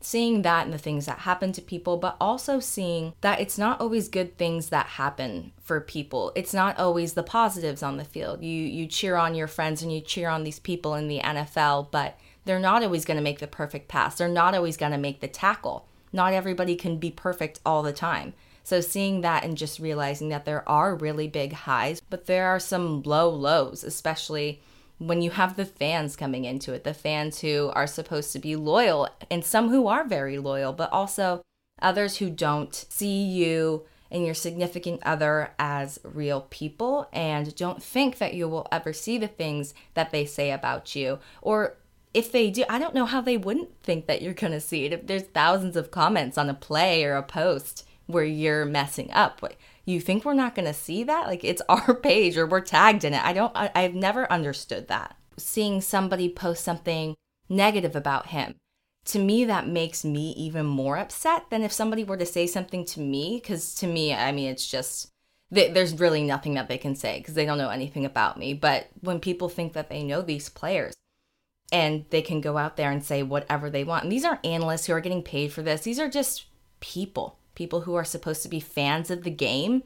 seeing 0.00 0.42
that 0.42 0.66
and 0.66 0.72
the 0.72 0.78
things 0.78 1.06
that 1.06 1.20
happen 1.20 1.52
to 1.52 1.62
people, 1.62 1.96
but 1.96 2.16
also 2.20 2.60
seeing 2.60 3.14
that 3.22 3.40
it's 3.40 3.58
not 3.58 3.80
always 3.80 4.08
good 4.08 4.36
things 4.36 4.68
that 4.68 4.86
happen 4.86 5.52
for 5.62 5.80
people. 5.80 6.32
It's 6.34 6.54
not 6.54 6.78
always 6.78 7.14
the 7.14 7.22
positives 7.22 7.82
on 7.82 7.96
the 7.96 8.04
field. 8.04 8.42
You 8.42 8.62
you 8.62 8.86
cheer 8.86 9.16
on 9.16 9.34
your 9.34 9.48
friends 9.48 9.82
and 9.82 9.92
you 9.92 10.00
cheer 10.00 10.28
on 10.28 10.44
these 10.44 10.58
people 10.58 10.94
in 10.94 11.08
the 11.08 11.20
NFL, 11.20 11.90
but 11.90 12.18
they're 12.44 12.60
not 12.60 12.82
always 12.82 13.06
going 13.06 13.16
to 13.16 13.22
make 13.22 13.38
the 13.38 13.46
perfect 13.46 13.88
pass. 13.88 14.16
They're 14.16 14.28
not 14.28 14.54
always 14.54 14.76
going 14.76 14.92
to 14.92 14.98
make 14.98 15.20
the 15.20 15.28
tackle 15.28 15.88
not 16.14 16.32
everybody 16.32 16.76
can 16.76 16.96
be 16.96 17.10
perfect 17.10 17.60
all 17.66 17.82
the 17.82 17.92
time. 17.92 18.32
So 18.62 18.80
seeing 18.80 19.20
that 19.20 19.44
and 19.44 19.58
just 19.58 19.78
realizing 19.78 20.30
that 20.30 20.46
there 20.46 20.66
are 20.66 20.94
really 20.94 21.28
big 21.28 21.52
highs, 21.52 22.00
but 22.08 22.26
there 22.26 22.46
are 22.46 22.60
some 22.60 23.02
low 23.02 23.28
lows, 23.28 23.84
especially 23.84 24.62
when 24.98 25.20
you 25.20 25.32
have 25.32 25.56
the 25.56 25.66
fans 25.66 26.16
coming 26.16 26.44
into 26.44 26.72
it, 26.72 26.84
the 26.84 26.94
fans 26.94 27.40
who 27.40 27.70
are 27.74 27.86
supposed 27.86 28.32
to 28.32 28.38
be 28.38 28.56
loyal, 28.56 29.08
and 29.30 29.44
some 29.44 29.68
who 29.68 29.86
are 29.86 30.04
very 30.04 30.38
loyal, 30.38 30.72
but 30.72 30.90
also 30.92 31.42
others 31.82 32.18
who 32.18 32.30
don't 32.30 32.86
see 32.88 33.22
you 33.22 33.84
and 34.10 34.24
your 34.24 34.34
significant 34.34 35.02
other 35.04 35.50
as 35.58 35.98
real 36.04 36.42
people 36.48 37.08
and 37.12 37.54
don't 37.56 37.82
think 37.82 38.18
that 38.18 38.34
you 38.34 38.48
will 38.48 38.68
ever 38.70 38.92
see 38.92 39.18
the 39.18 39.26
things 39.26 39.74
that 39.94 40.12
they 40.12 40.24
say 40.24 40.52
about 40.52 40.94
you 40.94 41.18
or 41.42 41.76
if 42.14 42.30
they 42.30 42.50
do, 42.50 42.64
I 42.68 42.78
don't 42.78 42.94
know 42.94 43.06
how 43.06 43.20
they 43.20 43.36
wouldn't 43.36 43.82
think 43.82 44.06
that 44.06 44.22
you're 44.22 44.32
going 44.32 44.52
to 44.52 44.60
see 44.60 44.84
it. 44.84 44.92
If 44.92 45.06
there's 45.06 45.24
thousands 45.24 45.76
of 45.76 45.90
comments 45.90 46.38
on 46.38 46.48
a 46.48 46.54
play 46.54 47.04
or 47.04 47.16
a 47.16 47.22
post 47.22 47.86
where 48.06 48.24
you're 48.24 48.64
messing 48.64 49.10
up, 49.12 49.42
you 49.84 50.00
think 50.00 50.24
we're 50.24 50.34
not 50.34 50.54
going 50.54 50.66
to 50.66 50.74
see 50.74 51.02
that? 51.04 51.26
Like 51.26 51.44
it's 51.44 51.62
our 51.68 51.94
page 51.94 52.38
or 52.38 52.46
we're 52.46 52.60
tagged 52.60 53.04
in 53.04 53.12
it. 53.12 53.24
I 53.24 53.32
don't, 53.32 53.52
I, 53.54 53.70
I've 53.74 53.94
never 53.94 54.30
understood 54.32 54.88
that. 54.88 55.16
Seeing 55.36 55.80
somebody 55.80 56.28
post 56.28 56.64
something 56.64 57.16
negative 57.48 57.96
about 57.96 58.28
him 58.28 58.54
to 59.04 59.18
me 59.18 59.44
that 59.44 59.68
makes 59.68 60.04
me 60.04 60.30
even 60.32 60.64
more 60.64 60.96
upset 60.96 61.50
than 61.50 61.62
if 61.62 61.72
somebody 61.72 62.04
were 62.04 62.16
to 62.16 62.26
say 62.26 62.46
something 62.46 62.84
to 62.86 63.00
me 63.00 63.38
because 63.42 63.74
to 63.74 63.86
me 63.86 64.14
i 64.14 64.32
mean 64.32 64.48
it's 64.48 64.66
just 64.66 65.10
there's 65.50 66.00
really 66.00 66.22
nothing 66.22 66.54
that 66.54 66.68
they 66.68 66.78
can 66.78 66.94
say 66.94 67.18
because 67.18 67.34
they 67.34 67.44
don't 67.44 67.58
know 67.58 67.68
anything 67.70 68.04
about 68.04 68.38
me 68.38 68.54
but 68.54 68.88
when 69.00 69.20
people 69.20 69.48
think 69.48 69.72
that 69.72 69.88
they 69.88 70.02
know 70.02 70.22
these 70.22 70.48
players 70.48 70.94
and 71.72 72.04
they 72.10 72.22
can 72.22 72.40
go 72.40 72.56
out 72.56 72.76
there 72.76 72.90
and 72.90 73.04
say 73.04 73.22
whatever 73.22 73.70
they 73.70 73.84
want 73.84 74.04
and 74.04 74.12
these 74.12 74.24
aren't 74.24 74.44
analysts 74.44 74.86
who 74.86 74.92
are 74.92 75.00
getting 75.00 75.22
paid 75.22 75.52
for 75.52 75.62
this 75.62 75.82
these 75.82 75.98
are 75.98 76.08
just 76.08 76.46
people 76.80 77.38
people 77.54 77.82
who 77.82 77.94
are 77.94 78.04
supposed 78.04 78.42
to 78.42 78.48
be 78.48 78.60
fans 78.60 79.10
of 79.10 79.24
the 79.24 79.30
game 79.30 79.82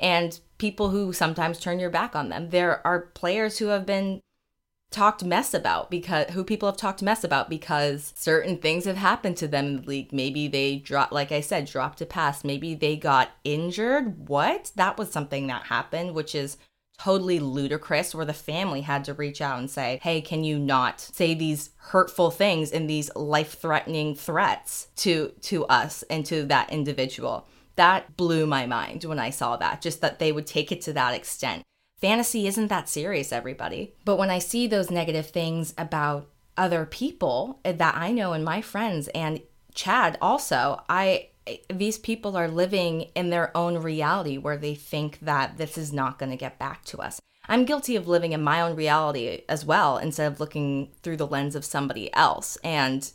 and 0.00 0.40
people 0.58 0.90
who 0.90 1.12
sometimes 1.12 1.58
turn 1.58 1.78
your 1.78 1.90
back 1.90 2.14
on 2.14 2.28
them 2.28 2.50
there 2.50 2.86
are 2.86 3.00
players 3.00 3.58
who 3.58 3.66
have 3.66 3.86
been 3.86 4.20
talked 4.90 5.24
mess 5.24 5.52
about 5.52 5.90
because 5.90 6.30
who 6.30 6.44
people 6.44 6.68
have 6.68 6.76
talked 6.76 7.02
mess 7.02 7.24
about 7.24 7.50
because 7.50 8.12
certain 8.16 8.56
things 8.56 8.84
have 8.84 8.96
happened 8.96 9.36
to 9.36 9.48
them 9.48 9.66
in 9.66 9.76
the 9.76 9.82
league. 9.82 10.12
Maybe 10.12 10.48
they 10.48 10.76
dropped, 10.76 11.12
like 11.12 11.32
I 11.32 11.40
said, 11.40 11.66
dropped 11.66 12.00
a 12.00 12.06
pass. 12.06 12.44
Maybe 12.44 12.74
they 12.74 12.96
got 12.96 13.30
injured. 13.44 14.28
What? 14.28 14.72
That 14.76 14.96
was 14.96 15.10
something 15.10 15.48
that 15.48 15.64
happened, 15.64 16.14
which 16.14 16.34
is 16.34 16.56
totally 16.98 17.38
ludicrous 17.40 18.14
where 18.14 18.24
the 18.24 18.32
family 18.32 18.82
had 18.82 19.04
to 19.04 19.14
reach 19.14 19.40
out 19.40 19.58
and 19.58 19.70
say, 19.70 20.00
"Hey, 20.02 20.20
can 20.20 20.44
you 20.44 20.58
not 20.58 21.00
say 21.00 21.34
these 21.34 21.70
hurtful 21.76 22.30
things 22.30 22.72
and 22.72 22.88
these 22.88 23.14
life-threatening 23.14 24.14
threats 24.14 24.88
to 24.96 25.32
to 25.42 25.64
us 25.66 26.02
and 26.10 26.24
to 26.26 26.44
that 26.44 26.72
individual?" 26.72 27.46
That 27.76 28.16
blew 28.16 28.46
my 28.46 28.66
mind 28.66 29.04
when 29.04 29.18
I 29.18 29.30
saw 29.30 29.56
that, 29.56 29.82
just 29.82 30.00
that 30.00 30.18
they 30.18 30.32
would 30.32 30.46
take 30.46 30.72
it 30.72 30.80
to 30.82 30.92
that 30.94 31.14
extent 31.14 31.62
fantasy 31.98 32.46
isn't 32.46 32.68
that 32.68 32.88
serious, 32.88 33.32
everybody. 33.32 33.94
But 34.04 34.16
when 34.16 34.30
I 34.30 34.38
see 34.38 34.66
those 34.66 34.90
negative 34.90 35.30
things 35.30 35.74
about 35.78 36.28
other 36.56 36.86
people 36.86 37.60
that 37.64 37.94
I 37.96 38.12
know 38.12 38.32
and 38.32 38.44
my 38.44 38.62
friends 38.62 39.08
and 39.08 39.40
Chad 39.74 40.16
also, 40.22 40.82
I 40.88 41.28
these 41.72 41.98
people 41.98 42.36
are 42.36 42.48
living 42.48 43.02
in 43.14 43.30
their 43.30 43.56
own 43.56 43.78
reality 43.78 44.38
where 44.38 44.56
they 44.56 44.74
think 44.74 45.20
that 45.20 45.58
this 45.58 45.78
is 45.78 45.92
not 45.92 46.18
going 46.18 46.30
to 46.30 46.36
get 46.36 46.58
back 46.58 46.84
to 46.86 46.98
us. 46.98 47.20
I'm 47.48 47.64
guilty 47.64 47.94
of 47.96 48.08
living 48.08 48.32
in 48.32 48.42
my 48.42 48.60
own 48.60 48.74
reality 48.74 49.42
as 49.48 49.64
well 49.64 49.98
instead 49.98 50.32
of 50.32 50.40
looking 50.40 50.90
through 51.02 51.18
the 51.18 51.26
lens 51.26 51.54
of 51.54 51.64
somebody 51.64 52.12
else. 52.12 52.56
And 52.64 53.10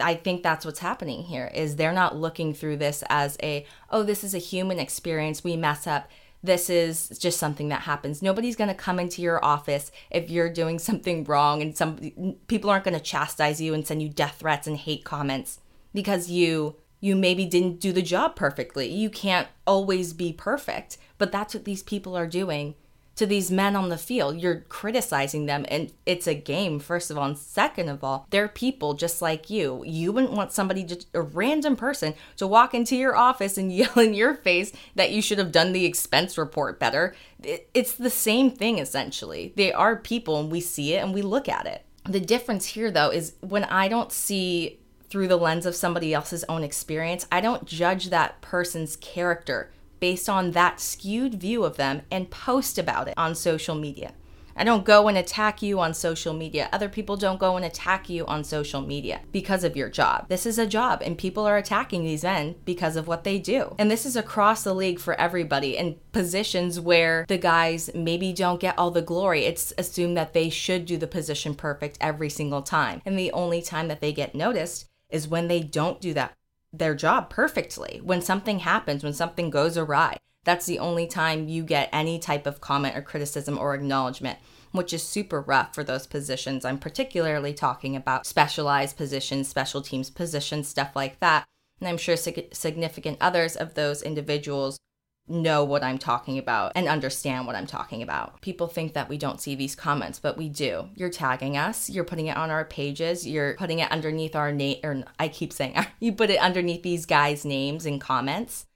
I 0.00 0.14
think 0.14 0.42
that's 0.42 0.64
what's 0.64 0.78
happening 0.78 1.24
here 1.24 1.50
is 1.54 1.76
they're 1.76 1.92
not 1.92 2.16
looking 2.16 2.54
through 2.54 2.78
this 2.78 3.02
as 3.08 3.36
a 3.42 3.66
oh 3.90 4.02
this 4.02 4.24
is 4.24 4.34
a 4.34 4.38
human 4.38 4.78
experience 4.78 5.44
we 5.44 5.56
mess 5.56 5.86
up 5.86 6.08
this 6.42 6.70
is 6.70 7.08
just 7.18 7.38
something 7.38 7.70
that 7.70 7.82
happens. 7.82 8.22
Nobody's 8.22 8.56
going 8.56 8.68
to 8.68 8.74
come 8.74 9.00
into 9.00 9.20
your 9.20 9.44
office 9.44 9.90
if 10.10 10.30
you're 10.30 10.52
doing 10.52 10.78
something 10.78 11.24
wrong 11.24 11.60
and 11.60 11.76
some 11.76 12.36
people 12.46 12.70
aren't 12.70 12.84
going 12.84 12.96
to 12.96 13.02
chastise 13.02 13.60
you 13.60 13.74
and 13.74 13.86
send 13.86 14.02
you 14.02 14.08
death 14.08 14.36
threats 14.38 14.66
and 14.66 14.76
hate 14.76 15.04
comments 15.04 15.60
because 15.92 16.30
you 16.30 16.76
you 17.00 17.16
maybe 17.16 17.44
didn't 17.44 17.80
do 17.80 17.92
the 17.92 18.02
job 18.02 18.36
perfectly. 18.36 18.88
You 18.88 19.10
can't 19.10 19.48
always 19.66 20.12
be 20.12 20.32
perfect, 20.32 20.96
but 21.18 21.32
that's 21.32 21.54
what 21.54 21.64
these 21.64 21.82
people 21.82 22.16
are 22.16 22.26
doing 22.26 22.74
to 23.16 23.26
these 23.26 23.50
men 23.50 23.74
on 23.74 23.88
the 23.88 23.98
field. 23.98 24.40
You're 24.40 24.60
criticizing 24.68 25.46
them, 25.46 25.64
and 25.68 25.92
it's 26.04 26.26
a 26.26 26.34
game, 26.34 26.78
first 26.78 27.10
of 27.10 27.18
all. 27.18 27.24
And 27.24 27.36
second 27.38 27.88
of 27.88 28.04
all, 28.04 28.26
they're 28.30 28.48
people 28.48 28.94
just 28.94 29.20
like 29.20 29.50
you. 29.50 29.82
You 29.84 30.12
wouldn't 30.12 30.34
want 30.34 30.52
somebody, 30.52 30.84
just 30.84 31.08
a 31.14 31.22
random 31.22 31.76
person, 31.76 32.14
to 32.36 32.46
walk 32.46 32.74
into 32.74 32.94
your 32.94 33.16
office 33.16 33.58
and 33.58 33.72
yell 33.74 33.98
in 33.98 34.14
your 34.14 34.34
face 34.34 34.72
that 34.94 35.10
you 35.10 35.20
should 35.20 35.38
have 35.38 35.52
done 35.52 35.72
the 35.72 35.86
expense 35.86 36.38
report 36.38 36.78
better. 36.78 37.14
It's 37.42 37.94
the 37.94 38.10
same 38.10 38.50
thing, 38.50 38.78
essentially. 38.78 39.52
They 39.56 39.72
are 39.72 39.96
people, 39.96 40.38
and 40.38 40.50
we 40.50 40.60
see 40.60 40.94
it 40.94 41.02
and 41.02 41.14
we 41.14 41.22
look 41.22 41.48
at 41.48 41.66
it. 41.66 41.84
The 42.04 42.20
difference 42.20 42.66
here, 42.66 42.90
though, 42.90 43.10
is 43.10 43.34
when 43.40 43.64
I 43.64 43.88
don't 43.88 44.12
see 44.12 44.78
through 45.08 45.28
the 45.28 45.36
lens 45.36 45.66
of 45.66 45.74
somebody 45.74 46.12
else's 46.12 46.44
own 46.48 46.62
experience, 46.62 47.26
I 47.30 47.40
don't 47.40 47.64
judge 47.64 48.10
that 48.10 48.40
person's 48.40 48.96
character 48.96 49.70
based 50.00 50.28
on 50.28 50.50
that 50.52 50.80
skewed 50.80 51.34
view 51.34 51.64
of 51.64 51.76
them 51.76 52.02
and 52.10 52.30
post 52.30 52.78
about 52.78 53.08
it 53.08 53.14
on 53.16 53.34
social 53.34 53.74
media. 53.74 54.12
I 54.58 54.64
don't 54.64 54.86
go 54.86 55.06
and 55.06 55.18
attack 55.18 55.60
you 55.60 55.80
on 55.80 55.92
social 55.92 56.32
media. 56.32 56.70
Other 56.72 56.88
people 56.88 57.18
don't 57.18 57.38
go 57.38 57.56
and 57.56 57.64
attack 57.64 58.08
you 58.08 58.24
on 58.24 58.42
social 58.42 58.80
media 58.80 59.20
because 59.30 59.64
of 59.64 59.76
your 59.76 59.90
job. 59.90 60.28
This 60.28 60.46
is 60.46 60.58
a 60.58 60.66
job, 60.66 61.02
and 61.04 61.18
people 61.18 61.46
are 61.46 61.58
attacking 61.58 62.04
these 62.04 62.22
men 62.22 62.54
because 62.64 62.96
of 62.96 63.06
what 63.06 63.22
they 63.22 63.38
do. 63.38 63.74
And 63.78 63.90
this 63.90 64.06
is 64.06 64.16
across 64.16 64.64
the 64.64 64.74
league 64.74 64.98
for 64.98 65.12
everybody 65.20 65.76
in 65.76 65.96
positions 66.12 66.80
where 66.80 67.26
the 67.28 67.36
guys 67.36 67.90
maybe 67.94 68.32
don't 68.32 68.58
get 68.58 68.78
all 68.78 68.90
the 68.90 69.02
glory. 69.02 69.44
It's 69.44 69.74
assumed 69.76 70.16
that 70.16 70.32
they 70.32 70.48
should 70.48 70.86
do 70.86 70.96
the 70.96 71.06
position 71.06 71.54
perfect 71.54 71.98
every 72.00 72.30
single 72.30 72.62
time. 72.62 73.02
And 73.04 73.18
the 73.18 73.32
only 73.32 73.60
time 73.60 73.88
that 73.88 74.00
they 74.00 74.14
get 74.14 74.34
noticed 74.34 74.86
is 75.10 75.28
when 75.28 75.48
they 75.48 75.60
don't 75.60 76.00
do 76.00 76.14
that 76.14 76.36
their 76.72 76.94
job 76.94 77.30
perfectly. 77.30 78.00
When 78.02 78.20
something 78.20 78.60
happens, 78.60 79.02
when 79.02 79.12
something 79.12 79.50
goes 79.50 79.76
awry, 79.76 80.18
that's 80.44 80.66
the 80.66 80.78
only 80.78 81.06
time 81.06 81.48
you 81.48 81.64
get 81.64 81.88
any 81.92 82.18
type 82.18 82.46
of 82.46 82.60
comment 82.60 82.96
or 82.96 83.02
criticism 83.02 83.58
or 83.58 83.74
acknowledgement, 83.74 84.38
which 84.72 84.92
is 84.92 85.02
super 85.02 85.40
rough 85.40 85.74
for 85.74 85.82
those 85.82 86.06
positions. 86.06 86.64
I'm 86.64 86.78
particularly 86.78 87.52
talking 87.52 87.96
about 87.96 88.26
specialized 88.26 88.96
positions, 88.96 89.48
special 89.48 89.82
teams 89.82 90.10
positions, 90.10 90.68
stuff 90.68 90.94
like 90.94 91.18
that. 91.20 91.46
And 91.80 91.88
I'm 91.88 91.98
sure 91.98 92.16
significant 92.16 93.18
others 93.20 93.56
of 93.56 93.74
those 93.74 94.02
individuals 94.02 94.78
know 95.28 95.64
what 95.64 95.82
I'm 95.82 95.98
talking 95.98 96.38
about 96.38 96.72
and 96.74 96.86
understand 96.86 97.46
what 97.46 97.56
I'm 97.56 97.66
talking 97.66 98.02
about. 98.02 98.40
People 98.40 98.68
think 98.68 98.94
that 98.94 99.08
we 99.08 99.18
don't 99.18 99.40
see 99.40 99.54
these 99.54 99.74
comments, 99.74 100.18
but 100.18 100.36
we 100.36 100.48
do. 100.48 100.88
You're 100.94 101.10
tagging 101.10 101.56
us, 101.56 101.90
you're 101.90 102.04
putting 102.04 102.26
it 102.26 102.36
on 102.36 102.50
our 102.50 102.64
pages, 102.64 103.26
you're 103.26 103.54
putting 103.54 103.80
it 103.80 103.90
underneath 103.90 104.36
our 104.36 104.52
name, 104.52 104.78
or 104.84 105.04
I 105.18 105.28
keep 105.28 105.52
saying, 105.52 105.76
you 106.00 106.12
put 106.12 106.30
it 106.30 106.40
underneath 106.40 106.82
these 106.82 107.06
guys' 107.06 107.44
names 107.44 107.86
and 107.86 108.00
comments. 108.00 108.66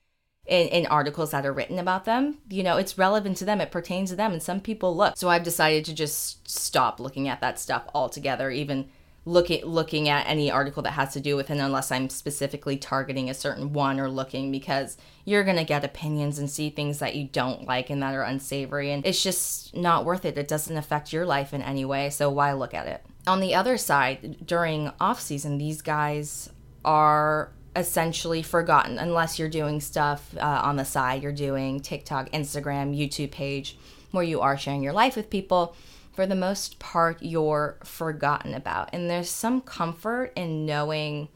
In, 0.46 0.66
in 0.68 0.86
articles 0.86 1.30
that 1.30 1.46
are 1.46 1.52
written 1.52 1.78
about 1.78 2.06
them, 2.06 2.38
you 2.48 2.64
know, 2.64 2.76
it's 2.76 2.98
relevant 2.98 3.36
to 3.36 3.44
them, 3.44 3.60
it 3.60 3.70
pertains 3.70 4.10
to 4.10 4.16
them, 4.16 4.32
and 4.32 4.42
some 4.42 4.60
people 4.60 4.96
look. 4.96 5.16
So 5.16 5.28
I've 5.28 5.44
decided 5.44 5.84
to 5.84 5.94
just 5.94 6.48
stop 6.50 6.98
looking 6.98 7.28
at 7.28 7.40
that 7.40 7.60
stuff 7.60 7.84
altogether, 7.94 8.50
even 8.50 8.88
looking 9.24 9.64
looking 9.64 10.08
at 10.08 10.26
any 10.26 10.50
article 10.50 10.82
that 10.82 10.92
has 10.92 11.12
to 11.12 11.20
do 11.20 11.36
with 11.36 11.50
it 11.50 11.58
unless 11.58 11.92
I'm 11.92 12.08
specifically 12.08 12.76
targeting 12.76 13.28
a 13.28 13.34
certain 13.34 13.72
one 13.72 14.00
or 14.00 14.08
looking 14.08 14.50
because 14.50 14.96
you're 15.24 15.44
going 15.44 15.58
to 15.58 15.64
get 15.64 15.84
opinions 15.84 16.38
and 16.38 16.50
see 16.50 16.70
things 16.70 17.00
that 17.00 17.14
you 17.14 17.28
don't 17.30 17.66
like 17.66 17.90
and 17.90 18.02
that 18.02 18.14
are 18.14 18.22
unsavory 18.22 18.90
and 18.90 19.04
it's 19.04 19.22
just 19.22 19.76
not 19.76 20.04
worth 20.04 20.24
it. 20.24 20.38
It 20.38 20.48
doesn't 20.48 20.76
affect 20.76 21.12
your 21.12 21.26
life 21.26 21.52
in 21.52 21.60
any 21.60 21.84
way, 21.84 22.10
so 22.10 22.30
why 22.30 22.52
look 22.52 22.72
at 22.72 22.86
it? 22.86 23.04
On 23.26 23.40
the 23.40 23.54
other 23.54 23.76
side, 23.76 24.46
during 24.46 24.90
off 24.98 25.20
season, 25.20 25.58
these 25.58 25.82
guys 25.82 26.48
are 26.84 27.52
essentially 27.76 28.42
forgotten 28.42 28.98
unless 28.98 29.38
you're 29.38 29.48
doing 29.48 29.80
stuff 29.80 30.34
uh, 30.38 30.62
on 30.64 30.76
the 30.76 30.84
side. 30.84 31.22
You're 31.22 31.32
doing 31.32 31.80
TikTok, 31.80 32.30
Instagram, 32.30 32.96
YouTube 32.96 33.30
page 33.30 33.76
where 34.10 34.24
you 34.24 34.40
are 34.40 34.56
sharing 34.56 34.82
your 34.82 34.92
life 34.92 35.14
with 35.14 35.30
people 35.30 35.76
for 36.12 36.26
the 36.26 36.34
most 36.34 36.78
part, 36.78 37.22
you're 37.22 37.78
forgotten 37.84 38.54
about. 38.54 38.90
And 38.92 39.08
there's 39.08 39.30
some 39.30 39.60
comfort 39.60 40.32
in 40.36 40.66
knowing 40.66 41.28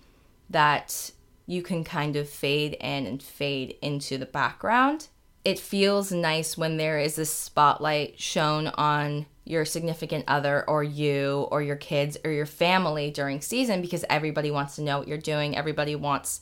that 0.50 1.10
you 1.46 1.62
can 1.62 1.84
kind 1.84 2.16
of 2.16 2.28
fade 2.28 2.74
in 2.80 3.06
and 3.06 3.22
fade 3.22 3.76
into 3.82 4.18
the 4.18 4.26
background. 4.26 5.08
It 5.44 5.58
feels 5.58 6.10
nice 6.10 6.56
when 6.56 6.76
there 6.76 6.98
is 6.98 7.18
a 7.18 7.26
spotlight 7.26 8.18
shown 8.18 8.68
on 8.68 9.26
your 9.44 9.66
significant 9.66 10.24
other 10.26 10.64
or 10.66 10.82
you 10.82 11.46
or 11.50 11.62
your 11.62 11.76
kids 11.76 12.16
or 12.24 12.30
your 12.30 12.46
family 12.46 13.10
during 13.10 13.42
season 13.42 13.82
because 13.82 14.04
everybody 14.08 14.50
wants 14.50 14.76
to 14.76 14.82
know 14.82 14.98
what 14.98 15.08
you're 15.08 15.18
doing. 15.18 15.54
Everybody 15.54 15.94
wants 15.94 16.40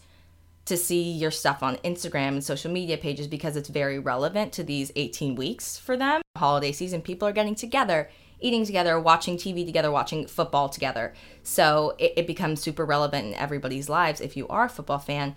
to 0.65 0.77
see 0.77 1.11
your 1.11 1.31
stuff 1.31 1.63
on 1.63 1.77
Instagram 1.79 2.29
and 2.29 2.45
social 2.45 2.71
media 2.71 2.97
pages 2.97 3.27
because 3.27 3.57
it's 3.57 3.69
very 3.69 3.99
relevant 3.99 4.53
to 4.53 4.63
these 4.63 4.93
18 4.97 5.35
weeks 5.35 5.77
for 5.77 5.97
them. 5.97 6.23
Holiday 6.37 6.73
season, 6.73 7.03
people 7.03 7.27
are 7.27 7.33
getting 7.33 7.55
together 7.55 8.09
eating 8.43 8.67
together, 8.67 9.01
watching 9.01 9.37
TV 9.37 9.65
together, 9.65 9.91
watching 9.91 10.27
football 10.27 10.69
together. 10.69 11.15
So 11.43 11.95
it, 11.99 12.13
it 12.17 12.27
becomes 12.27 12.61
super 12.61 12.85
relevant 12.85 13.29
in 13.29 13.35
everybody's 13.35 13.89
lives 13.89 14.21
if 14.21 14.37
you 14.37 14.47
are 14.49 14.65
a 14.65 14.69
football 14.69 14.99
fan. 14.99 15.35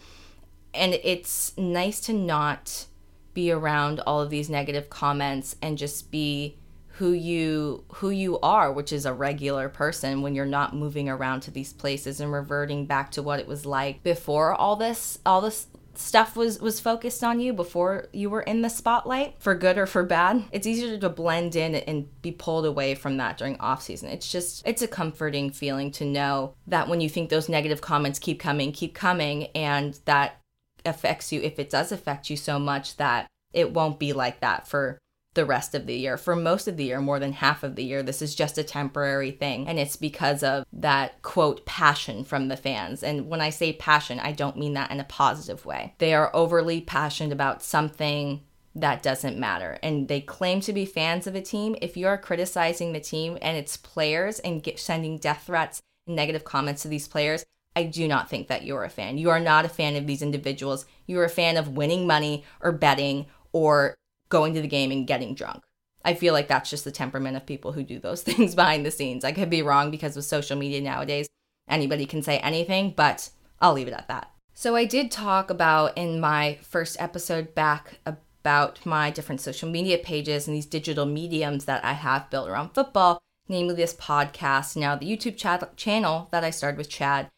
And 0.73 0.95
it's 1.03 1.57
nice 1.57 2.01
to 2.01 2.13
not 2.13 2.87
be 3.33 3.51
around 3.51 4.01
all 4.01 4.21
of 4.21 4.29
these 4.29 4.49
negative 4.49 4.89
comments 4.89 5.55
and 5.61 5.77
just 5.77 6.11
be 6.11 6.57
who 6.97 7.11
you 7.11 7.83
who 7.95 8.09
you 8.09 8.39
are 8.39 8.71
which 8.71 8.93
is 8.93 9.05
a 9.05 9.13
regular 9.13 9.67
person 9.67 10.21
when 10.21 10.33
you're 10.33 10.45
not 10.45 10.75
moving 10.75 11.09
around 11.09 11.41
to 11.41 11.51
these 11.51 11.73
places 11.73 12.19
and 12.19 12.31
reverting 12.31 12.85
back 12.85 13.11
to 13.11 13.21
what 13.21 13.39
it 13.39 13.47
was 13.47 13.65
like 13.65 14.01
before 14.03 14.53
all 14.53 14.75
this 14.75 15.19
all 15.25 15.41
this 15.41 15.67
stuff 15.97 16.35
was 16.35 16.59
was 16.59 16.79
focused 16.79 17.23
on 17.23 17.39
you 17.39 17.53
before 17.53 18.07
you 18.11 18.29
were 18.29 18.41
in 18.41 18.61
the 18.61 18.69
spotlight 18.69 19.35
for 19.39 19.55
good 19.55 19.77
or 19.77 19.85
for 19.85 20.03
bad. 20.03 20.43
It's 20.51 20.67
easier 20.67 20.97
to 20.97 21.09
blend 21.09 21.55
in 21.55 21.75
and 21.75 22.09
be 22.21 22.31
pulled 22.31 22.65
away 22.65 22.95
from 22.95 23.17
that 23.17 23.37
during 23.37 23.57
off 23.59 23.81
season. 23.81 24.09
It's 24.09 24.31
just 24.31 24.65
it's 24.67 24.81
a 24.81 24.87
comforting 24.87 25.51
feeling 25.51 25.91
to 25.91 26.05
know 26.05 26.55
that 26.67 26.87
when 26.87 27.01
you 27.01 27.09
think 27.09 27.29
those 27.29 27.49
negative 27.49 27.81
comments 27.81 28.19
keep 28.19 28.39
coming 28.39 28.71
keep 28.71 28.93
coming 28.93 29.45
and 29.55 29.99
that 30.05 30.41
affects 30.85 31.31
you 31.31 31.41
if 31.41 31.57
it 31.59 31.69
does 31.69 31.91
affect 31.91 32.29
you 32.29 32.37
so 32.37 32.59
much 32.59 32.97
that 32.97 33.27
it 33.53 33.73
won't 33.73 33.99
be 33.99 34.13
like 34.13 34.41
that 34.41 34.67
for 34.67 34.99
the 35.35 35.45
rest 35.45 35.75
of 35.75 35.85
the 35.85 35.95
year. 35.95 36.17
For 36.17 36.35
most 36.35 36.67
of 36.67 36.77
the 36.77 36.85
year, 36.85 36.99
more 36.99 37.19
than 37.19 37.33
half 37.33 37.63
of 37.63 37.75
the 37.75 37.83
year, 37.83 38.01
this 38.01 38.21
is 38.21 38.33
just 38.33 38.57
a 38.57 38.63
temporary 38.63 39.31
thing. 39.31 39.67
And 39.67 39.77
it's 39.77 39.95
because 39.95 40.43
of 40.43 40.65
that 40.73 41.21
quote 41.21 41.65
passion 41.65 42.23
from 42.23 42.47
the 42.47 42.57
fans. 42.57 43.03
And 43.03 43.29
when 43.29 43.41
I 43.41 43.51
say 43.51 43.73
passion, 43.73 44.19
I 44.19 44.31
don't 44.31 44.57
mean 44.57 44.73
that 44.73 44.91
in 44.91 44.99
a 44.99 45.05
positive 45.05 45.65
way. 45.65 45.93
They 45.99 46.13
are 46.13 46.35
overly 46.35 46.81
passionate 46.81 47.33
about 47.33 47.61
something 47.61 48.41
that 48.75 49.03
doesn't 49.03 49.37
matter. 49.37 49.77
And 49.81 50.07
they 50.07 50.21
claim 50.21 50.59
to 50.61 50.73
be 50.73 50.85
fans 50.85 51.27
of 51.27 51.35
a 51.35 51.41
team. 51.41 51.75
If 51.81 51.95
you're 51.95 52.17
criticizing 52.17 52.91
the 52.91 52.99
team 52.99 53.37
and 53.41 53.57
its 53.57 53.77
players 53.77 54.39
and 54.39 54.61
get, 54.61 54.79
sending 54.79 55.17
death 55.17 55.43
threats 55.45 55.81
and 56.07 56.15
negative 56.15 56.43
comments 56.43 56.81
to 56.81 56.87
these 56.87 57.07
players, 57.07 57.45
I 57.75 57.83
do 57.83 58.07
not 58.07 58.29
think 58.29 58.47
that 58.47 58.63
you're 58.63 58.83
a 58.83 58.89
fan. 58.89 59.17
You 59.17 59.29
are 59.29 59.39
not 59.39 59.65
a 59.65 59.69
fan 59.69 59.95
of 59.95 60.07
these 60.07 60.21
individuals. 60.21 60.85
You're 61.07 61.25
a 61.25 61.29
fan 61.29 61.57
of 61.57 61.69
winning 61.69 62.07
money 62.07 62.45
or 62.61 62.71
betting 62.71 63.25
or 63.51 63.95
going 64.35 64.53
to 64.53 64.61
the 64.61 64.67
game 64.67 64.91
and 64.91 65.07
getting 65.07 65.33
drunk. 65.33 65.63
I 66.03 66.13
feel 66.13 66.33
like 66.33 66.49
that's 66.49 66.69
just 66.69 66.83
the 66.83 66.91
temperament 66.91 67.37
of 67.37 67.45
people 67.45 67.71
who 67.71 67.83
do 67.83 67.99
those 67.99 68.21
things 68.29 68.53
behind 68.53 68.85
the 68.85 68.91
scenes. 68.91 69.23
I 69.23 69.31
could 69.31 69.49
be 69.49 69.61
wrong 69.61 69.91
because 69.91 70.13
with 70.17 70.25
social 70.25 70.57
media 70.57 70.81
nowadays, 70.81 71.29
anybody 71.69 72.05
can 72.05 72.21
say 72.21 72.39
anything, 72.39 72.93
but 72.97 73.29
I'll 73.61 73.71
leave 73.71 73.87
it 73.87 73.93
at 73.93 74.09
that. 74.09 74.29
So, 74.53 74.75
I 74.75 74.83
did 74.83 75.09
talk 75.09 75.49
about 75.49 75.97
in 75.97 76.19
my 76.19 76.57
first 76.61 76.97
episode 76.99 77.55
back 77.55 77.99
about 78.05 78.85
my 78.85 79.09
different 79.09 79.39
social 79.39 79.69
media 79.69 79.97
pages 79.97 80.47
and 80.47 80.55
these 80.55 80.65
digital 80.65 81.05
mediums 81.05 81.63
that 81.63 81.83
I 81.83 81.93
have 81.93 82.29
built 82.29 82.49
around 82.49 82.73
football, 82.73 83.19
namely 83.47 83.75
this 83.75 83.93
podcast, 83.93 84.75
now 84.75 84.97
the 84.97 85.07
YouTube 85.07 85.37
chat- 85.37 85.77
channel 85.77 86.27
that 86.31 86.43
I 86.43 86.49
started 86.49 86.77
with 86.77 86.89
Chad. 86.89 87.29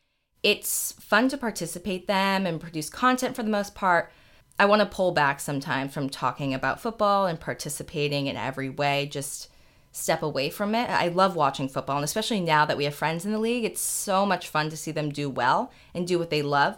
It's 0.41 0.93
fun 0.93 1.29
to 1.29 1.37
participate 1.37 2.07
them 2.07 2.47
and 2.47 2.59
produce 2.59 2.89
content 2.89 3.35
for 3.35 3.43
the 3.43 3.49
most 3.49 3.75
part, 3.75 4.11
I 4.59 4.65
want 4.65 4.79
to 4.79 4.85
pull 4.85 5.11
back 5.11 5.39
sometimes 5.39 5.93
from 5.93 6.09
talking 6.09 6.53
about 6.53 6.81
football 6.81 7.27
and 7.27 7.39
participating 7.39 8.27
in 8.27 8.35
every 8.35 8.69
way, 8.69 9.07
just 9.11 9.49
step 9.91 10.23
away 10.23 10.49
from 10.49 10.73
it. 10.73 10.89
I 10.89 11.09
love 11.09 11.35
watching 11.35 11.69
football, 11.69 11.97
and 11.97 12.03
especially 12.03 12.39
now 12.39 12.65
that 12.65 12.77
we 12.77 12.85
have 12.85 12.95
friends 12.95 13.25
in 13.25 13.31
the 13.31 13.39
league, 13.39 13.65
it's 13.65 13.81
so 13.81 14.25
much 14.25 14.47
fun 14.47 14.69
to 14.69 14.77
see 14.77 14.91
them 14.91 15.09
do 15.09 15.29
well 15.29 15.71
and 15.93 16.07
do 16.07 16.17
what 16.17 16.29
they 16.29 16.41
love. 16.41 16.77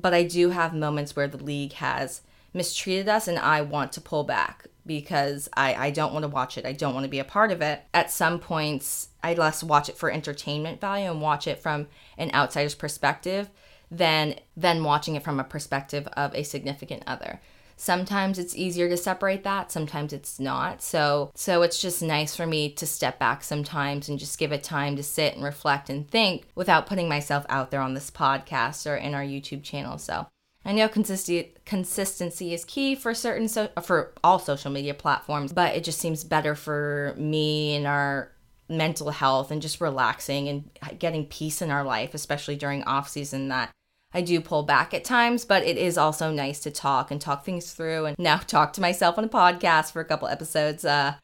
But 0.00 0.14
I 0.14 0.24
do 0.24 0.50
have 0.50 0.74
moments 0.74 1.14
where 1.14 1.28
the 1.28 1.42
league 1.42 1.74
has 1.74 2.22
mistreated 2.54 3.08
us, 3.08 3.28
and 3.28 3.38
I 3.38 3.60
want 3.60 3.92
to 3.92 4.00
pull 4.00 4.24
back 4.24 4.66
because 4.86 5.48
I, 5.54 5.74
I 5.74 5.90
don't 5.90 6.12
want 6.12 6.24
to 6.24 6.28
watch 6.28 6.58
it. 6.58 6.66
I 6.66 6.72
don't 6.72 6.94
want 6.94 7.04
to 7.04 7.10
be 7.10 7.18
a 7.18 7.24
part 7.24 7.50
of 7.50 7.62
it. 7.62 7.82
At 7.92 8.10
some 8.10 8.38
points, 8.38 9.08
I'd 9.22 9.38
less 9.38 9.62
watch 9.62 9.88
it 9.88 9.96
for 9.96 10.10
entertainment 10.10 10.80
value 10.80 11.10
and 11.10 11.20
watch 11.20 11.46
it 11.46 11.62
from 11.62 11.88
an 12.18 12.30
outsider's 12.34 12.74
perspective 12.74 13.50
than 13.90 14.36
than 14.56 14.84
watching 14.84 15.14
it 15.14 15.22
from 15.22 15.40
a 15.40 15.44
perspective 15.44 16.06
of 16.16 16.34
a 16.34 16.42
significant 16.42 17.02
other. 17.06 17.40
Sometimes 17.76 18.38
it's 18.38 18.54
easier 18.54 18.88
to 18.88 18.96
separate 18.96 19.42
that, 19.42 19.72
sometimes 19.72 20.12
it's 20.12 20.38
not. 20.38 20.80
So 20.82 21.32
so 21.34 21.62
it's 21.62 21.80
just 21.80 22.02
nice 22.02 22.36
for 22.36 22.46
me 22.46 22.70
to 22.70 22.86
step 22.86 23.18
back 23.18 23.42
sometimes 23.42 24.08
and 24.08 24.18
just 24.18 24.38
give 24.38 24.52
it 24.52 24.62
time 24.62 24.96
to 24.96 25.02
sit 25.02 25.34
and 25.34 25.44
reflect 25.44 25.90
and 25.90 26.08
think 26.08 26.44
without 26.54 26.86
putting 26.86 27.08
myself 27.08 27.44
out 27.48 27.70
there 27.70 27.80
on 27.80 27.94
this 27.94 28.10
podcast 28.10 28.90
or 28.90 28.96
in 28.96 29.14
our 29.14 29.24
YouTube 29.24 29.62
channel. 29.62 29.98
So 29.98 30.28
I 30.64 30.72
know 30.72 30.88
consistency 30.88 31.52
consistency 31.66 32.54
is 32.54 32.64
key 32.64 32.94
for 32.94 33.12
certain 33.12 33.48
so 33.48 33.68
for 33.82 34.12
all 34.22 34.38
social 34.38 34.70
media 34.70 34.94
platforms, 34.94 35.52
but 35.52 35.74
it 35.74 35.84
just 35.84 35.98
seems 35.98 36.24
better 36.24 36.54
for 36.54 37.14
me 37.18 37.74
and 37.74 37.86
our 37.86 38.30
mental 38.68 39.10
health 39.10 39.50
and 39.50 39.60
just 39.62 39.80
relaxing 39.80 40.48
and 40.48 40.98
getting 40.98 41.26
peace 41.26 41.60
in 41.60 41.70
our 41.70 41.84
life, 41.84 42.14
especially 42.14 42.56
during 42.56 42.82
off 42.84 43.08
season 43.08 43.48
that 43.48 43.70
I 44.12 44.20
do 44.20 44.40
pull 44.40 44.62
back 44.62 44.94
at 44.94 45.04
times, 45.04 45.44
but 45.44 45.64
it 45.64 45.76
is 45.76 45.98
also 45.98 46.30
nice 46.30 46.60
to 46.60 46.70
talk 46.70 47.10
and 47.10 47.20
talk 47.20 47.44
things 47.44 47.72
through 47.72 48.06
and 48.06 48.18
now 48.18 48.36
talk 48.46 48.72
to 48.74 48.80
myself 48.80 49.18
on 49.18 49.24
a 49.24 49.28
podcast 49.28 49.92
for 49.92 50.00
a 50.00 50.04
couple 50.04 50.28
episodes. 50.28 50.84
Uh, 50.84 51.14